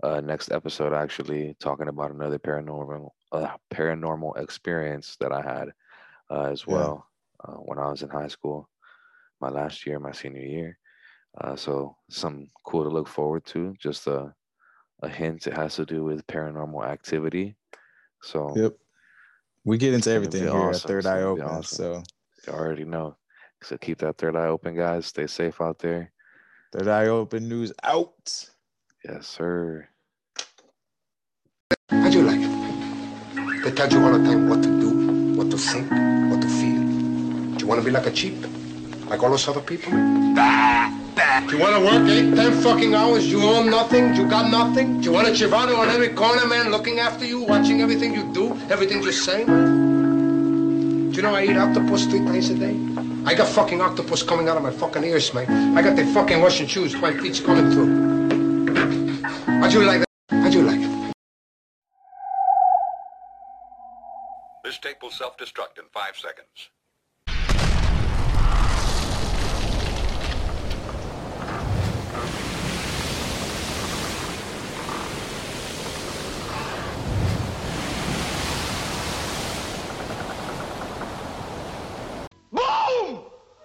uh, 0.03 0.21
next 0.21 0.51
episode, 0.53 0.93
actually 0.93 1.55
talking 1.61 1.89
about 1.89 2.11
another 2.11 2.39
paranormal 2.39 3.11
uh, 3.33 3.57
paranormal 3.73 4.37
experience 4.43 5.17
that 5.21 5.33
I 5.33 5.43
had 5.43 5.69
uh, 6.31 6.51
as 6.51 6.65
Yeah. 6.67 6.75
well 6.75 7.07
uh, 7.45 7.53
when 7.55 7.79
I 7.79 7.89
was 7.91 8.03
in 8.03 8.09
high 8.11 8.29
school, 8.29 8.69
my 9.41 9.49
last 9.49 9.87
year, 9.87 9.99
my 9.99 10.13
senior 10.13 10.43
year. 10.43 10.79
Uh, 11.41 11.57
so 11.57 11.97
some 12.11 12.49
cool 12.67 12.85
to 12.85 12.91
look 12.91 13.09
forward 13.09 13.45
to. 13.47 13.75
Just 13.79 14.07
a 14.07 14.35
a 15.03 15.09
hint. 15.09 15.47
It 15.47 15.55
has 15.55 15.75
to 15.77 15.85
do 15.87 16.05
with 16.05 16.27
paranormal 16.27 16.87
activity. 16.87 17.57
So 18.23 18.53
Yep. 18.57 18.75
We 19.65 19.79
get 19.79 19.95
into 19.95 20.11
everything 20.11 20.43
here 20.43 20.51
awesome. 20.51 20.89
Third 20.89 21.07
Eye 21.07 21.23
Open. 21.23 21.45
awesome. 21.45 21.77
So 21.77 22.03
you 22.47 22.53
already 22.59 22.85
know. 22.85 23.17
So 23.63 23.79
keep 23.79 23.99
that 23.99 24.19
third 24.19 24.35
eye 24.37 24.47
open, 24.49 24.75
guys. 24.77 25.07
Stay 25.07 25.29
safe 25.29 25.61
out 25.61 25.79
there. 25.79 26.11
Third 26.73 26.89
Eye 26.89 27.07
Open 27.07 27.49
news 27.49 27.73
out. 27.85 28.49
Yes, 29.05 29.27
sir. 29.29 29.89
They 33.63 33.71
tell 33.71 33.89
you 33.89 34.03
all 34.05 34.13
the 34.19 34.25
time 34.25 34.49
what 34.49 34.61
to 34.65 34.69
do, 34.81 35.37
what 35.37 35.49
to 35.53 35.57
think, 35.57 35.89
what 36.33 36.43
to 36.43 36.49
feel. 36.49 36.83
Do 37.55 37.59
you 37.59 37.67
want 37.69 37.81
to 37.81 37.85
be 37.85 37.93
like 37.93 38.07
a 38.07 38.11
cheap? 38.11 38.35
Like 39.09 39.23
all 39.23 39.31
those 39.31 39.47
other 39.47 39.61
people? 39.61 39.93
Bah, 40.35 40.91
bah. 41.15 41.47
Do 41.47 41.57
you 41.57 41.63
want 41.63 41.77
to 41.77 41.85
work 41.85 42.09
eight, 42.09 42.35
ten 42.35 42.61
fucking 42.61 42.93
hours? 42.93 43.31
You 43.31 43.41
own 43.45 43.71
nothing? 43.71 44.17
You 44.17 44.29
got 44.29 44.51
nothing? 44.51 45.01
Do 45.01 45.05
you 45.05 45.13
want 45.13 45.29
a 45.29 45.31
Chivato 45.31 45.79
on 45.79 45.89
every 45.91 46.09
corner, 46.09 46.45
man, 46.45 46.73
looking 46.73 46.99
after 46.99 47.25
you, 47.25 47.43
watching 47.43 47.81
everything 47.83 48.13
you 48.13 48.33
do, 48.35 48.53
everything 48.69 49.01
you 49.01 49.13
say, 49.13 49.45
man? 49.45 51.11
Do 51.11 51.17
you 51.17 51.23
know 51.23 51.33
I 51.33 51.45
eat 51.45 51.57
octopus 51.57 52.07
three 52.07 52.19
times 52.19 52.51
a 52.51 52.55
day? 52.55 52.77
I 53.25 53.35
got 53.35 53.47
fucking 53.47 53.81
octopus 53.81 54.25
coming 54.25 54.49
out 54.49 54.57
of 54.57 54.65
my 54.65 54.73
fucking 54.73 55.05
ears, 55.05 55.33
man. 55.35 55.79
I 55.79 55.83
got 55.83 55.95
the 55.95 56.05
fucking 56.07 56.43
Russian 56.43 56.67
shoes, 56.67 56.97
white 56.97 57.21
teeth 57.21 57.45
coming 57.45 57.71
through. 57.71 57.93
How'd 59.61 59.73
you 59.73 59.85
like 59.85 60.01
that? 60.01 60.12
Will 65.03 65.11
self-destruct 65.11 65.79
in 65.79 65.85
five 65.93 66.17
seconds. 66.17 66.71